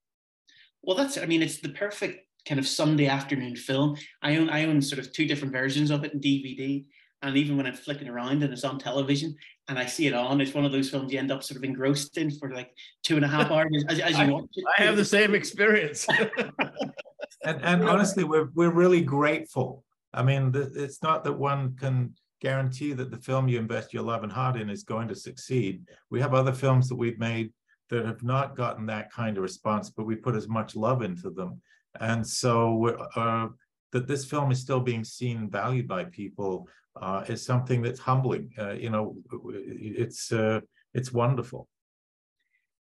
Well, 0.81 0.97
that's 0.97 1.17
I 1.17 1.25
mean, 1.25 1.41
it's 1.41 1.59
the 1.59 1.69
perfect 1.69 2.25
kind 2.47 2.59
of 2.59 2.67
Sunday 2.67 3.07
afternoon 3.07 3.55
film. 3.55 3.97
I 4.21 4.37
own 4.37 4.49
I 4.49 4.65
own 4.65 4.81
sort 4.81 4.99
of 4.99 5.11
two 5.13 5.25
different 5.25 5.53
versions 5.53 5.91
of 5.91 6.03
it 6.03 6.13
in 6.13 6.19
DVD. 6.19 6.85
And 7.23 7.37
even 7.37 7.55
when 7.55 7.67
I'm 7.67 7.75
flicking 7.75 8.07
around 8.07 8.41
and 8.41 8.51
it's 8.51 8.63
on 8.63 8.79
television 8.79 9.35
and 9.67 9.77
I 9.77 9.85
see 9.85 10.07
it 10.07 10.13
on, 10.13 10.41
it's 10.41 10.55
one 10.55 10.65
of 10.65 10.71
those 10.71 10.89
films 10.89 11.13
you 11.13 11.19
end 11.19 11.31
up 11.31 11.43
sort 11.43 11.57
of 11.57 11.63
engrossed 11.63 12.17
in 12.17 12.31
for 12.31 12.51
like 12.51 12.71
two 13.03 13.15
and 13.15 13.23
a 13.23 13.27
half 13.27 13.51
hours 13.51 13.83
as, 13.89 13.99
as 13.99 14.17
you 14.17 14.23
I, 14.23 14.29
watch 14.29 14.49
it. 14.53 14.65
I 14.79 14.83
have 14.83 14.95
the 14.95 15.05
same 15.05 15.35
experience. 15.35 16.07
and, 17.43 17.61
and 17.61 17.87
honestly, 17.87 18.23
we're, 18.23 18.49
we're 18.55 18.71
really 18.71 19.01
grateful. 19.01 19.83
I 20.13 20.23
mean, 20.23 20.51
it's 20.55 21.03
not 21.03 21.23
that 21.25 21.33
one 21.33 21.75
can 21.75 22.15
guarantee 22.41 22.93
that 22.93 23.11
the 23.11 23.17
film 23.17 23.47
you 23.47 23.59
invest 23.59 23.93
your 23.93 24.03
love 24.03 24.23
and 24.23 24.31
heart 24.31 24.57
in 24.57 24.69
is 24.69 24.83
going 24.83 25.07
to 25.07 25.15
succeed. 25.15 25.83
We 26.09 26.19
have 26.21 26.33
other 26.33 26.53
films 26.53 26.89
that 26.89 26.95
we've 26.95 27.19
made 27.19 27.53
that 27.89 28.05
have 28.05 28.23
not 28.23 28.55
gotten 28.55 28.87
that 28.87 29.11
kind 29.11 29.37
of 29.37 29.43
response, 29.43 29.91
but 29.91 30.05
we 30.05 30.15
put 30.15 30.35
as 30.35 30.47
much 30.47 30.75
love 30.75 31.03
into 31.03 31.29
them. 31.29 31.61
And 31.99 32.25
so 32.25 32.97
uh, 33.15 33.47
that 33.91 34.07
this 34.07 34.25
film 34.25 34.51
is 34.51 34.59
still 34.59 34.79
being 34.79 35.03
seen 35.03 35.37
and 35.37 35.51
valued 35.51 35.87
by 35.87 36.05
people 36.05 36.67
uh, 36.99 37.23
is 37.27 37.45
something 37.45 37.81
that's 37.81 37.99
humbling. 37.99 38.51
Uh, 38.57 38.71
you 38.71 38.89
know, 38.89 39.15
it's 39.45 40.31
uh, 40.31 40.61
it's 40.93 41.11
wonderful. 41.11 41.67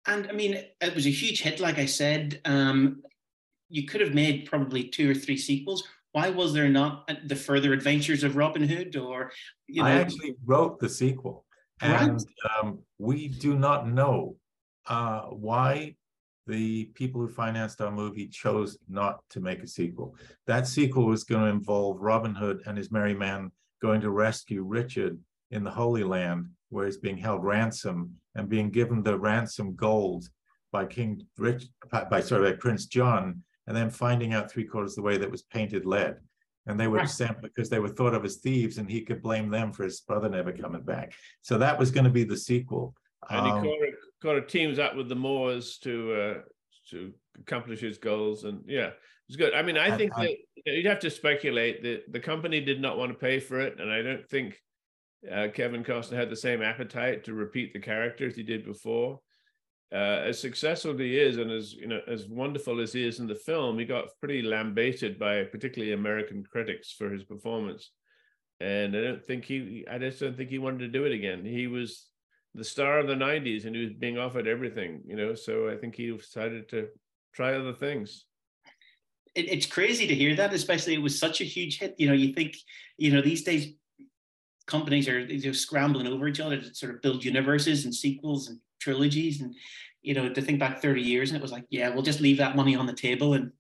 And 0.06 0.28
I 0.28 0.34
mean, 0.34 0.64
it 0.82 0.96
was 0.96 1.06
a 1.06 1.12
huge 1.12 1.42
hit, 1.42 1.60
like 1.60 1.80
I 1.80 1.86
said. 1.86 2.42
Um, 2.46 3.04
you 3.70 3.86
could 3.86 4.02
have 4.02 4.14
made 4.14 4.46
probably 4.46 4.84
two 4.84 5.10
or 5.10 5.14
three 5.14 5.38
sequels. 5.38 5.84
Why 6.12 6.30
was 6.30 6.54
there 6.54 6.70
not 6.70 7.10
the 7.26 7.36
further 7.36 7.74
adventures 7.74 8.24
of 8.24 8.36
Robin 8.36 8.68
Hood? 8.68 8.96
Or 8.96 9.32
you 9.68 9.82
know, 9.82 9.88
I 9.88 9.94
actually 9.94 10.36
wrote 10.46 10.80
the 10.80 10.90
sequel, 10.90 11.46
and 11.82 12.20
um, 12.62 12.80
we 13.00 13.30
do 13.30 13.58
not 13.58 13.88
know 13.88 14.36
uh, 14.88 15.22
why 15.22 15.96
the 16.48 16.86
people 16.94 17.22
who 17.22 17.30
financed 17.30 17.82
our 17.82 17.92
movie 17.92 18.28
chose 18.28 18.78
not 18.90 19.22
to 19.30 19.40
make 19.40 19.64
a 19.64 19.68
sequel. 19.68 20.16
That 20.48 20.68
sequel 20.68 21.06
was 21.06 21.24
going 21.24 21.44
to 21.44 21.50
involve 21.50 22.02
Robin 22.02 22.36
Hood 22.36 22.62
and 22.66 22.78
his 22.78 22.92
merry 22.92 23.14
men 23.14 23.52
going 23.82 24.02
to 24.02 24.10
rescue 24.10 24.64
Richard 24.64 25.20
in 25.52 25.64
the 25.64 25.72
Holy 25.72 26.04
Land, 26.04 26.48
where 26.70 26.86
he's 26.86 26.98
being 26.98 27.18
held 27.18 27.44
ransom 27.44 28.16
and 28.36 28.50
being 28.50 28.70
given 28.72 29.04
the 29.04 29.18
ransom 29.18 29.76
gold 29.76 30.28
by 30.72 30.86
King 30.86 31.26
Rich, 31.38 31.68
by 31.92 32.20
sorry, 32.20 32.52
by 32.52 32.58
Prince 32.58 32.88
John, 32.88 33.44
and 33.68 33.78
then 33.78 33.90
finding 33.90 34.34
out 34.34 34.52
three 34.52 34.66
quarters 34.66 34.94
of 34.94 34.96
the 34.98 35.02
way 35.04 35.18
that 35.18 35.32
was 35.32 35.44
painted 35.44 35.86
lead. 35.86 36.18
And 36.66 36.80
they 36.80 36.88
were 36.88 37.00
right. 37.00 37.10
sent 37.10 37.42
because 37.42 37.70
they 37.70 37.80
were 37.80 37.90
thought 37.90 38.14
of 38.14 38.26
as 38.26 38.38
thieves, 38.38 38.78
and 38.78 38.90
he 38.90 39.02
could 39.02 39.22
blame 39.22 39.50
them 39.50 39.72
for 39.72 39.84
his 39.84 40.02
brother 40.02 40.30
never 40.30 40.52
coming 40.52 40.82
back. 40.82 41.14
So 41.42 41.58
that 41.58 41.78
was 41.78 41.92
going 41.92 42.06
to 42.06 42.10
be 42.10 42.24
the 42.24 42.38
sequel. 42.38 42.96
And 43.30 43.48
um, 43.48 43.64
he 43.64 43.93
kind 44.24 44.38
of, 44.38 44.48
teams 44.48 44.80
up 44.80 44.96
with 44.96 45.10
the 45.10 45.16
Moors 45.16 45.78
to 45.80 46.14
uh, 46.14 46.42
to 46.90 47.14
accomplish 47.40 47.80
his 47.80 47.98
goals, 47.98 48.44
and 48.46 48.62
yeah, 48.66 48.92
it's 49.28 49.36
good. 49.38 49.54
I 49.54 49.62
mean, 49.62 49.78
I 49.78 49.96
think 49.96 50.14
that 50.16 50.36
you'd 50.66 50.86
have 50.86 51.00
to 51.00 51.10
speculate 51.10 51.84
that 51.84 52.12
the 52.12 52.20
company 52.20 52.62
did 52.62 52.82
not 52.82 52.98
want 52.98 53.12
to 53.12 53.18
pay 53.18 53.40
for 53.40 53.60
it, 53.60 53.80
and 53.80 53.92
I 53.92 54.02
don't 54.02 54.28
think 54.28 54.60
uh, 55.32 55.48
Kevin 55.54 55.84
Costner 55.84 56.18
had 56.18 56.30
the 56.30 56.36
same 56.36 56.62
appetite 56.62 57.26
to 57.26 57.34
repeat 57.34 57.74
the 57.74 57.80
character 57.80 58.28
as 58.28 58.36
he 58.36 58.44
did 58.44 58.66
before. 58.66 59.20
Uh, 59.94 60.24
as 60.26 60.40
successful 60.40 60.92
as 60.94 61.00
he 61.00 61.20
is, 61.20 61.38
and 61.38 61.52
as 61.52 61.74
you 61.74 61.86
know, 61.86 62.02
as 62.08 62.28
wonderful 62.28 62.82
as 62.82 62.92
he 62.92 63.06
is 63.06 63.20
in 63.20 63.28
the 63.28 63.36
film, 63.36 63.78
he 63.78 63.86
got 63.86 64.08
pretty 64.20 64.42
lambasted 64.42 65.20
by 65.20 65.44
particularly 65.44 65.94
American 65.94 66.44
critics 66.44 66.92
for 66.92 67.12
his 67.12 67.24
performance. 67.24 67.92
And 68.60 68.96
I 68.96 69.02
don't 69.02 69.24
think 69.24 69.46
he, 69.46 69.86
I 69.92 70.00
just 70.00 70.20
don't 70.20 70.36
think 70.36 70.50
he 70.50 70.58
wanted 70.58 70.80
to 70.80 70.88
do 70.88 71.06
it 71.06 71.12
again. 71.12 71.46
He 71.46 71.68
was 71.68 72.08
the 72.56 72.64
star 72.64 73.00
of 73.00 73.08
the 73.08 73.16
'90s, 73.16 73.66
and 73.66 73.76
he 73.76 73.86
was 73.86 73.94
being 73.94 74.18
offered 74.18 74.48
everything, 74.48 75.02
you 75.06 75.16
know. 75.16 75.36
So 75.36 75.70
I 75.70 75.78
think 75.78 75.96
he 75.96 76.16
decided 76.16 76.70
to 76.70 76.88
try 77.34 77.56
other 77.56 77.74
things 77.74 78.26
it, 79.36 79.52
it's 79.52 79.66
crazy 79.66 80.08
to 80.08 80.16
hear 80.16 80.36
that, 80.36 80.54
especially 80.54 80.94
it 80.94 81.02
was 81.02 81.18
such 81.18 81.42
a 81.42 81.46
huge 81.46 81.80
hit. 81.80 81.96
You 81.98 82.08
know, 82.08 82.14
you 82.14 82.34
think, 82.34 82.58
you 82.98 83.12
know, 83.12 83.22
these 83.22 83.44
days 83.44 83.74
companies 84.66 85.10
are 85.10 85.20
you 85.20 85.48
know, 85.48 85.52
scrambling 85.52 86.08
over 86.08 86.28
each 86.28 86.40
other 86.40 86.58
to 86.58 86.74
sort 86.74 86.96
of 86.96 87.02
build 87.02 87.24
universes 87.24 87.86
and 87.86 87.94
sequels 87.94 88.50
and 88.50 88.60
trilogies. 88.80 89.42
And, 89.42 89.56
you 90.02 90.14
know, 90.14 90.30
to 90.30 90.42
think 90.42 90.60
back 90.60 90.82
30 90.82 91.02
years 91.02 91.30
and 91.30 91.38
it 91.38 91.42
was 91.42 91.52
like, 91.52 91.66
yeah, 91.70 91.90
we'll 91.90 92.04
just 92.04 92.22
leave 92.22 92.38
that 92.38 92.56
money 92.56 92.76
on 92.76 92.86
the 92.86 92.94
table 92.94 93.34
and 93.34 93.52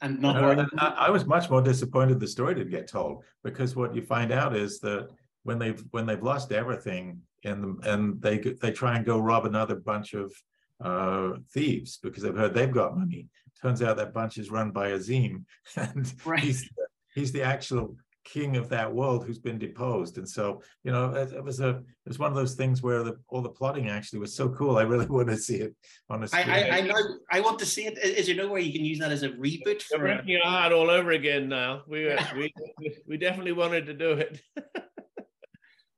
and 0.00 0.20
not 0.20 0.42
worry. 0.42 0.66
I, 0.78 1.06
I 1.06 1.10
was 1.10 1.24
much 1.26 1.48
more 1.48 1.62
disappointed 1.62 2.18
the 2.18 2.26
story 2.26 2.56
didn't 2.56 2.72
get 2.72 2.88
told 2.88 3.22
because 3.44 3.76
what 3.76 3.94
you 3.94 4.02
find 4.02 4.32
out 4.32 4.56
is 4.56 4.80
that 4.80 5.08
when 5.44 5.58
they've 5.58 5.82
when 5.90 6.06
they've 6.06 6.22
lost 6.22 6.52
everything 6.52 7.20
and 7.44 7.84
and 7.84 8.20
they 8.22 8.38
they 8.38 8.72
try 8.72 8.96
and 8.96 9.06
go 9.06 9.18
rob 9.18 9.44
another 9.46 9.76
bunch 9.76 10.14
of 10.14 10.32
uh, 10.80 11.32
thieves 11.52 11.98
because 12.02 12.22
they've 12.22 12.36
heard 12.36 12.54
they've 12.54 12.72
got 12.72 12.96
money 12.96 13.28
turns 13.62 13.82
out 13.82 13.96
that 13.96 14.12
bunch 14.12 14.38
is 14.38 14.50
run 14.50 14.70
by 14.70 14.90
Azeem, 14.90 15.44
and 15.76 16.12
right. 16.24 16.40
he's 16.40 16.68
he's 17.14 17.32
the 17.32 17.42
actual 17.42 17.96
king 18.24 18.56
of 18.56 18.68
that 18.68 18.92
world 18.92 19.26
who's 19.26 19.40
been 19.40 19.58
deposed. 19.58 20.16
And 20.16 20.28
so, 20.28 20.62
you 20.84 20.92
know, 20.92 21.12
it, 21.12 21.32
it 21.32 21.42
was 21.42 21.58
a 21.58 21.70
it 21.70 22.08
was 22.08 22.20
one 22.20 22.30
of 22.30 22.36
those 22.36 22.54
things 22.54 22.82
where 22.82 23.02
the 23.02 23.16
all 23.28 23.42
the 23.42 23.48
plotting 23.48 23.88
actually 23.88 24.18
was 24.18 24.34
so 24.34 24.48
cool. 24.50 24.76
I 24.76 24.82
really 24.82 25.06
want 25.10 25.28
to 25.28 25.36
see 25.36 25.56
it 25.56 25.74
on 26.10 26.22
a 26.22 26.28
screen. 26.28 26.50
I, 26.50 26.68
I, 26.68 26.78
I 26.78 26.80
know 26.82 26.94
I 27.30 27.40
want 27.40 27.58
to 27.60 27.66
see 27.66 27.86
it. 27.86 27.98
Is 27.98 28.26
there 28.26 28.36
no 28.36 28.48
way 28.48 28.62
you 28.62 28.72
can 28.72 28.84
use 28.84 28.98
that 28.98 29.12
as 29.12 29.22
a 29.22 29.30
reboot? 29.30 29.82
For 29.82 29.98
We're 29.98 30.16
making 30.16 30.36
it 30.36 30.44
hard 30.44 30.72
all 30.72 30.90
over 30.90 31.12
again 31.12 31.48
now. 31.48 31.82
We 31.86 32.10
uh, 32.10 32.22
we 32.36 32.52
we 33.06 33.16
definitely 33.16 33.52
wanted 33.52 33.86
to 33.86 33.94
do 33.94 34.12
it. 34.12 34.40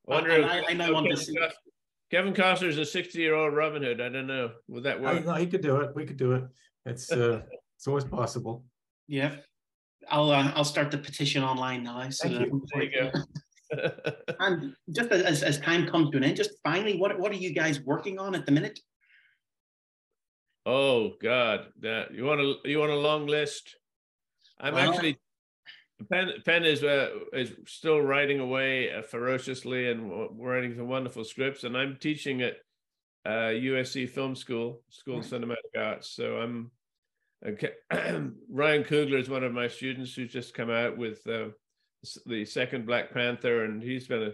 wonder 0.07 0.33
I, 0.33 0.59
I, 0.59 0.65
I 0.71 0.73
know 0.75 0.93
want 0.93 1.11
to 1.11 1.17
see 1.17 1.33
it. 1.33 1.53
Kevin 2.11 2.35
Costner's 2.35 2.79
a 2.79 2.85
60 2.85 3.19
year 3.19 3.35
old 3.35 3.55
Robin 3.55 3.83
Hood. 3.83 4.01
I 4.01 4.09
don't 4.09 4.27
know. 4.27 4.53
Would 4.69 4.85
that 4.85 5.01
work? 5.01 5.25
No, 5.25 5.35
he 5.35 5.47
could 5.47 5.63
do 5.63 5.77
it. 5.81 5.95
We 5.95 6.05
could 6.05 6.17
do 6.17 6.33
it. 6.33 6.45
It's 6.87 7.11
uh, 7.11 7.43
it's 7.77 7.87
always 7.87 8.05
possible. 8.05 8.65
Yeah. 9.09 9.37
I'll 10.09 10.31
uh, 10.31 10.53
I'll 10.55 10.65
start 10.65 10.91
the 10.91 10.99
petition 10.99 11.43
online 11.43 11.83
now. 11.83 12.09
So 12.11 12.29
Thank 12.29 12.41
you. 12.41 12.67
There 12.73 12.83
you 12.83 13.11
go. 13.13 13.21
and 14.41 14.75
just 14.95 15.11
as, 15.11 15.43
as 15.43 15.59
time 15.59 15.87
comes 15.87 16.11
to 16.11 16.19
an 16.19 16.25
end, 16.25 16.37
just 16.37 16.53
finally, 16.63 16.99
what 16.99 17.19
what 17.19 17.33
are 17.33 17.37
you 17.37 17.53
guys 17.53 17.81
working 17.81 18.19
on 18.19 18.35
at 18.35 18.47
the 18.47 18.53
minute? 18.53 18.79
Oh 20.67 21.15
God, 21.21 21.67
that 21.81 22.15
you 22.15 22.25
want 22.25 22.41
a 22.41 22.55
you 22.65 22.79
want 22.79 22.93
a 22.93 22.97
long 22.97 23.27
list? 23.27 23.77
I'm 24.61 24.75
well, 24.75 24.93
actually 24.93 25.19
Pen 26.11 26.33
Pen 26.45 26.65
is 26.65 26.83
uh, 26.83 27.11
is 27.33 27.53
still 27.67 28.01
writing 28.01 28.41
away 28.41 28.93
uh, 28.93 29.03
ferociously 29.03 29.91
and 29.91 30.11
writing 30.39 30.75
some 30.77 30.89
wonderful 30.89 31.25
scripts, 31.25 31.65
and 31.65 31.77
I'm 31.77 31.97
teaching 32.01 32.43
at 32.43 32.57
uh, 33.25 33.53
USC 33.55 34.09
Film 34.09 34.35
School, 34.35 34.83
School 34.91 35.19
of 35.19 35.25
Cinematic 35.25 35.79
Arts. 35.79 36.11
So 36.11 36.37
I'm 36.37 36.71
Okay. 37.47 37.73
Ryan 38.51 38.85
Coogler 38.85 39.21
is 39.21 39.29
one 39.29 39.45
of 39.45 39.53
my 39.53 39.69
students 39.69 40.15
who's 40.15 40.33
just 40.33 40.55
come 40.55 40.71
out 40.71 40.97
with 40.97 41.27
uh, 41.27 41.49
the 42.27 42.45
second 42.45 42.87
Black 42.87 43.13
Panther, 43.13 43.65
and 43.65 43.83
he's 43.83 44.07
been 44.07 44.33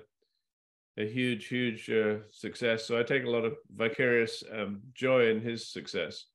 a, 0.97 1.03
a 1.03 1.09
huge, 1.09 1.49
huge 1.49 1.91
uh, 1.91 2.19
success. 2.31 2.87
So 2.87 2.99
I 2.99 3.03
take 3.03 3.25
a 3.25 3.31
lot 3.31 3.45
of 3.45 3.57
vicarious 3.75 4.45
um, 4.53 4.81
joy 4.95 5.31
in 5.31 5.41
his 5.41 5.69
success. 5.73 6.27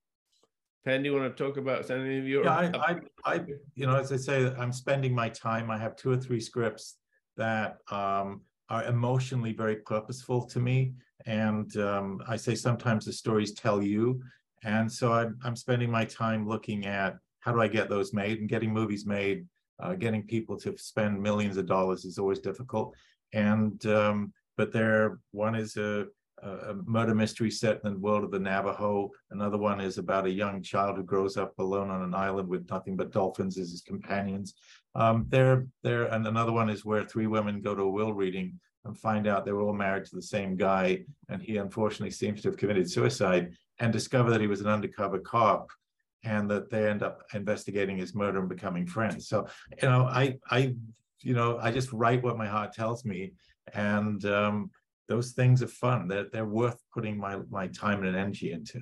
Pen, 0.86 1.02
do 1.02 1.10
you 1.10 1.16
want 1.16 1.36
to 1.36 1.44
talk 1.44 1.58
about 1.58 1.90
any 1.90 2.20
of 2.20 2.28
your? 2.28 2.44
Yeah, 2.44 2.56
I, 2.56 2.92
I, 2.92 2.96
I, 3.26 3.42
you 3.74 3.88
know, 3.88 3.96
as 3.96 4.12
I 4.12 4.18
say, 4.18 4.54
I'm 4.58 4.72
spending 4.72 5.16
my 5.16 5.30
time. 5.30 5.72
I 5.72 5.80
have 5.80 5.96
two 5.96 6.12
or 6.12 6.18
three 6.18 6.40
scripts 6.40 6.98
that 7.38 7.78
um, 7.90 8.42
are 8.70 8.84
emotionally 8.84 9.52
very 9.52 9.78
purposeful 9.78 10.46
to 10.46 10.60
me, 10.60 10.94
and 11.26 11.76
um, 11.78 12.22
I 12.28 12.36
say 12.36 12.54
sometimes 12.54 13.06
the 13.06 13.14
stories 13.14 13.54
tell 13.54 13.82
you, 13.82 14.22
and 14.64 14.92
so 14.92 15.12
I'm, 15.12 15.40
I'm 15.44 15.56
spending 15.56 15.90
my 15.90 16.06
time 16.06 16.48
looking 16.48 16.86
at 16.86 17.18
how 17.40 17.52
do 17.52 17.62
I 17.62 17.68
get 17.68 17.90
those 17.90 18.14
made 18.14 18.40
and 18.40 18.50
getting 18.50 18.72
movies 18.72 19.06
made, 19.08 19.48
uh, 19.80 19.94
getting 19.94 20.24
people 20.24 20.58
to 20.58 20.78
spend 20.78 21.22
millions 21.22 21.58
of 21.58 21.66
dollars 21.66 22.06
is 22.06 22.18
always 22.18 22.40
difficult. 22.40 22.96
And, 23.34 23.84
um, 23.86 24.34
but 24.58 24.72
there, 24.72 25.20
one 25.32 25.56
is 25.56 25.78
a, 25.78 26.08
a 26.44 26.76
murder 26.86 27.16
mystery 27.16 27.50
set 27.50 27.82
in 27.84 27.94
the 27.94 28.00
world 28.00 28.24
of 28.24 28.32
the 28.32 28.40
Navajo. 28.40 29.10
Another 29.32 29.58
one 29.58 29.80
is 29.80 29.98
about 29.98 30.26
a 30.26 30.32
young 30.32 30.62
child 30.62 30.98
who 30.98 31.04
grows 31.04 31.38
up 31.38 31.58
alone 31.60 31.90
on 31.90 32.04
an 32.04 32.14
island 32.14 32.48
with 32.48 32.70
nothing 32.70 32.96
but 32.96 33.12
dolphins 33.12 33.58
as 33.58 33.72
his 33.72 33.82
companions. 33.82 34.54
Um, 34.96 35.26
there, 35.30 35.68
there, 35.84 36.06
and 36.06 36.28
another 36.28 36.52
one 36.52 36.70
is 36.70 36.86
where 36.86 37.06
three 37.06 37.28
women 37.28 37.62
go 37.62 37.74
to 37.74 37.84
a 37.84 37.90
will 37.90 38.14
reading 38.14 38.60
and 38.86 38.98
find 38.98 39.28
out 39.28 39.46
they 39.46 39.52
were 39.52 39.62
all 39.62 39.74
married 39.74 40.06
to 40.06 40.16
the 40.16 40.22
same 40.22 40.56
guy, 40.56 41.04
and 41.30 41.42
he 41.42 41.58
unfortunately 41.58 42.12
seems 42.12 42.42
to 42.42 42.50
have 42.50 42.58
committed 42.58 42.90
suicide 42.90 43.54
and 43.80 43.92
discover 43.92 44.30
that 44.30 44.42
he 44.42 44.48
was 44.48 44.62
an 44.62 44.68
undercover 44.68 45.20
cop 45.20 45.70
and 46.24 46.50
that 46.50 46.70
they 46.70 46.88
end 46.88 47.04
up 47.04 47.24
investigating 47.34 47.98
his 47.98 48.16
murder 48.16 48.40
and 48.40 48.50
becoming 48.50 48.86
friends. 48.86 49.28
So, 49.28 49.48
you 49.82 49.88
know, 49.88 50.06
I, 50.06 50.38
I, 50.50 50.76
you 51.22 51.34
know, 51.34 51.58
I 51.60 51.72
just 51.72 51.92
write 51.94 52.24
what 52.24 52.38
my 52.38 52.48
heart 52.48 52.74
tells 52.74 53.06
me, 53.06 53.34
and 53.74 54.24
um, 54.26 54.70
those 55.08 55.32
things 55.32 55.62
are 55.62 55.68
fun. 55.68 56.08
They're 56.08 56.28
they're 56.32 56.46
worth 56.46 56.82
putting 56.94 57.18
my 57.18 57.38
my 57.50 57.68
time 57.68 58.04
and 58.04 58.16
energy 58.16 58.52
into. 58.52 58.82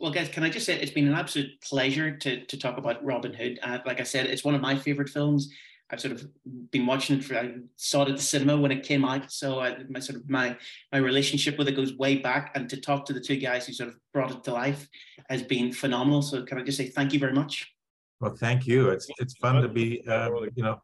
Well, 0.00 0.12
guys, 0.12 0.28
can 0.28 0.44
I 0.44 0.50
just 0.50 0.66
say 0.66 0.78
it's 0.78 0.92
been 0.92 1.08
an 1.08 1.14
absolute 1.14 1.60
pleasure 1.62 2.16
to 2.16 2.44
to 2.44 2.56
talk 2.56 2.78
about 2.78 3.04
Robin 3.04 3.34
Hood. 3.34 3.58
Uh, 3.62 3.78
like 3.84 4.00
I 4.00 4.04
said, 4.04 4.26
it's 4.26 4.44
one 4.44 4.54
of 4.54 4.60
my 4.60 4.76
favorite 4.76 5.08
films. 5.08 5.52
I've 5.90 6.00
sort 6.00 6.12
of 6.12 6.28
been 6.70 6.84
watching 6.84 7.18
it 7.18 7.24
for 7.24 7.36
I 7.36 7.54
saw 7.76 8.02
it 8.02 8.10
at 8.10 8.16
the 8.16 8.22
cinema 8.22 8.58
when 8.58 8.70
it 8.70 8.82
came 8.82 9.06
out. 9.06 9.32
So 9.32 9.60
I, 9.60 9.78
my 9.88 10.00
sort 10.00 10.20
of 10.20 10.28
my 10.28 10.56
my 10.92 10.98
relationship 10.98 11.56
with 11.56 11.68
it 11.68 11.76
goes 11.76 11.94
way 11.94 12.16
back. 12.16 12.52
And 12.54 12.68
to 12.68 12.80
talk 12.80 13.06
to 13.06 13.12
the 13.12 13.20
two 13.20 13.36
guys 13.36 13.66
who 13.66 13.72
sort 13.72 13.88
of 13.88 13.96
brought 14.12 14.30
it 14.30 14.44
to 14.44 14.52
life 14.52 14.86
has 15.30 15.42
been 15.42 15.72
phenomenal. 15.72 16.20
So 16.20 16.44
can 16.44 16.58
I 16.58 16.62
just 16.62 16.76
say 16.76 16.88
thank 16.88 17.12
you 17.14 17.18
very 17.18 17.32
much? 17.32 17.72
Well, 18.20 18.36
thank 18.36 18.66
you. 18.66 18.90
It's 18.90 19.08
it's 19.18 19.34
fun 19.38 19.62
to 19.62 19.68
be 19.68 20.06
uh, 20.06 20.30
you 20.54 20.62
know 20.62 20.82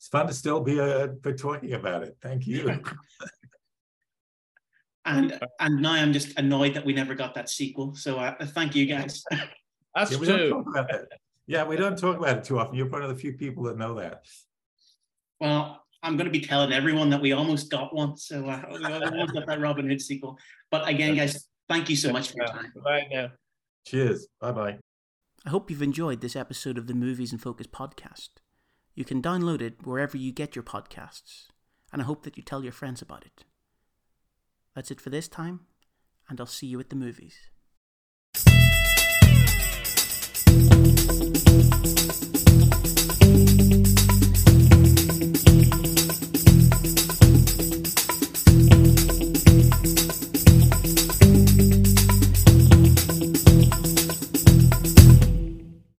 it's 0.00 0.08
fun 0.08 0.26
to 0.26 0.32
still 0.32 0.60
be 0.60 0.80
uh, 0.80 1.08
for 1.22 1.34
talking 1.34 1.74
about 1.74 2.02
it. 2.02 2.16
Thank 2.22 2.46
you. 2.46 2.80
and 5.04 5.38
and 5.60 5.82
now 5.82 5.92
I'm 5.92 6.14
just 6.14 6.38
annoyed 6.38 6.72
that 6.72 6.86
we 6.86 6.94
never 6.94 7.14
got 7.14 7.34
that 7.34 7.50
sequel. 7.50 7.94
So 7.94 8.18
uh, 8.18 8.34
thank 8.46 8.74
you 8.74 8.86
guys. 8.86 9.22
Us 9.94 10.10
yeah, 10.10 10.36
too. 10.36 10.64
Yeah, 11.46 11.64
we 11.64 11.76
don't 11.76 11.98
talk 11.98 12.16
about 12.16 12.38
it 12.38 12.44
too 12.44 12.58
often. 12.58 12.76
You're 12.76 12.88
one 12.88 13.02
of 13.02 13.10
the 13.10 13.14
few 13.14 13.34
people 13.34 13.64
that 13.64 13.76
know 13.76 13.94
that. 13.96 14.24
Well, 15.38 15.84
I'm 16.02 16.16
going 16.16 16.24
to 16.24 16.32
be 16.32 16.40
telling 16.40 16.72
everyone 16.72 17.10
that 17.10 17.20
we 17.20 17.32
almost 17.32 17.70
got 17.70 17.94
one. 17.94 18.16
So 18.16 18.46
uh, 18.46 18.62
we 18.70 18.84
almost 18.86 19.34
got 19.34 19.46
that 19.48 19.60
Robin 19.60 19.86
Hood 19.86 20.00
sequel. 20.00 20.38
But 20.70 20.88
again, 20.88 21.14
guys, 21.14 21.46
thank 21.68 21.90
you 21.90 21.96
so 21.96 22.10
much 22.10 22.30
for 22.30 22.36
your 22.38 22.46
time. 22.46 22.72
Bye 22.82 23.06
now. 23.12 23.32
Cheers. 23.86 24.28
Bye 24.40 24.52
bye. 24.52 24.78
I 25.44 25.50
hope 25.50 25.70
you've 25.70 25.82
enjoyed 25.82 26.22
this 26.22 26.36
episode 26.36 26.78
of 26.78 26.86
the 26.86 26.94
Movies 26.94 27.32
and 27.32 27.42
Focus 27.42 27.66
podcast. 27.66 28.28
You 29.00 29.06
can 29.06 29.22
download 29.22 29.62
it 29.62 29.86
wherever 29.86 30.18
you 30.18 30.30
get 30.30 30.54
your 30.54 30.62
podcasts, 30.62 31.46
and 31.90 32.02
I 32.02 32.04
hope 32.04 32.22
that 32.24 32.36
you 32.36 32.42
tell 32.42 32.62
your 32.62 32.70
friends 32.70 33.00
about 33.00 33.24
it. 33.24 33.46
That's 34.74 34.90
it 34.90 35.00
for 35.00 35.08
this 35.08 35.26
time, 35.26 35.60
and 36.28 36.38
I'll 36.38 36.44
see 36.44 36.66
you 36.66 36.78
at 36.80 36.90
the 36.90 36.96
movies. 36.96 37.48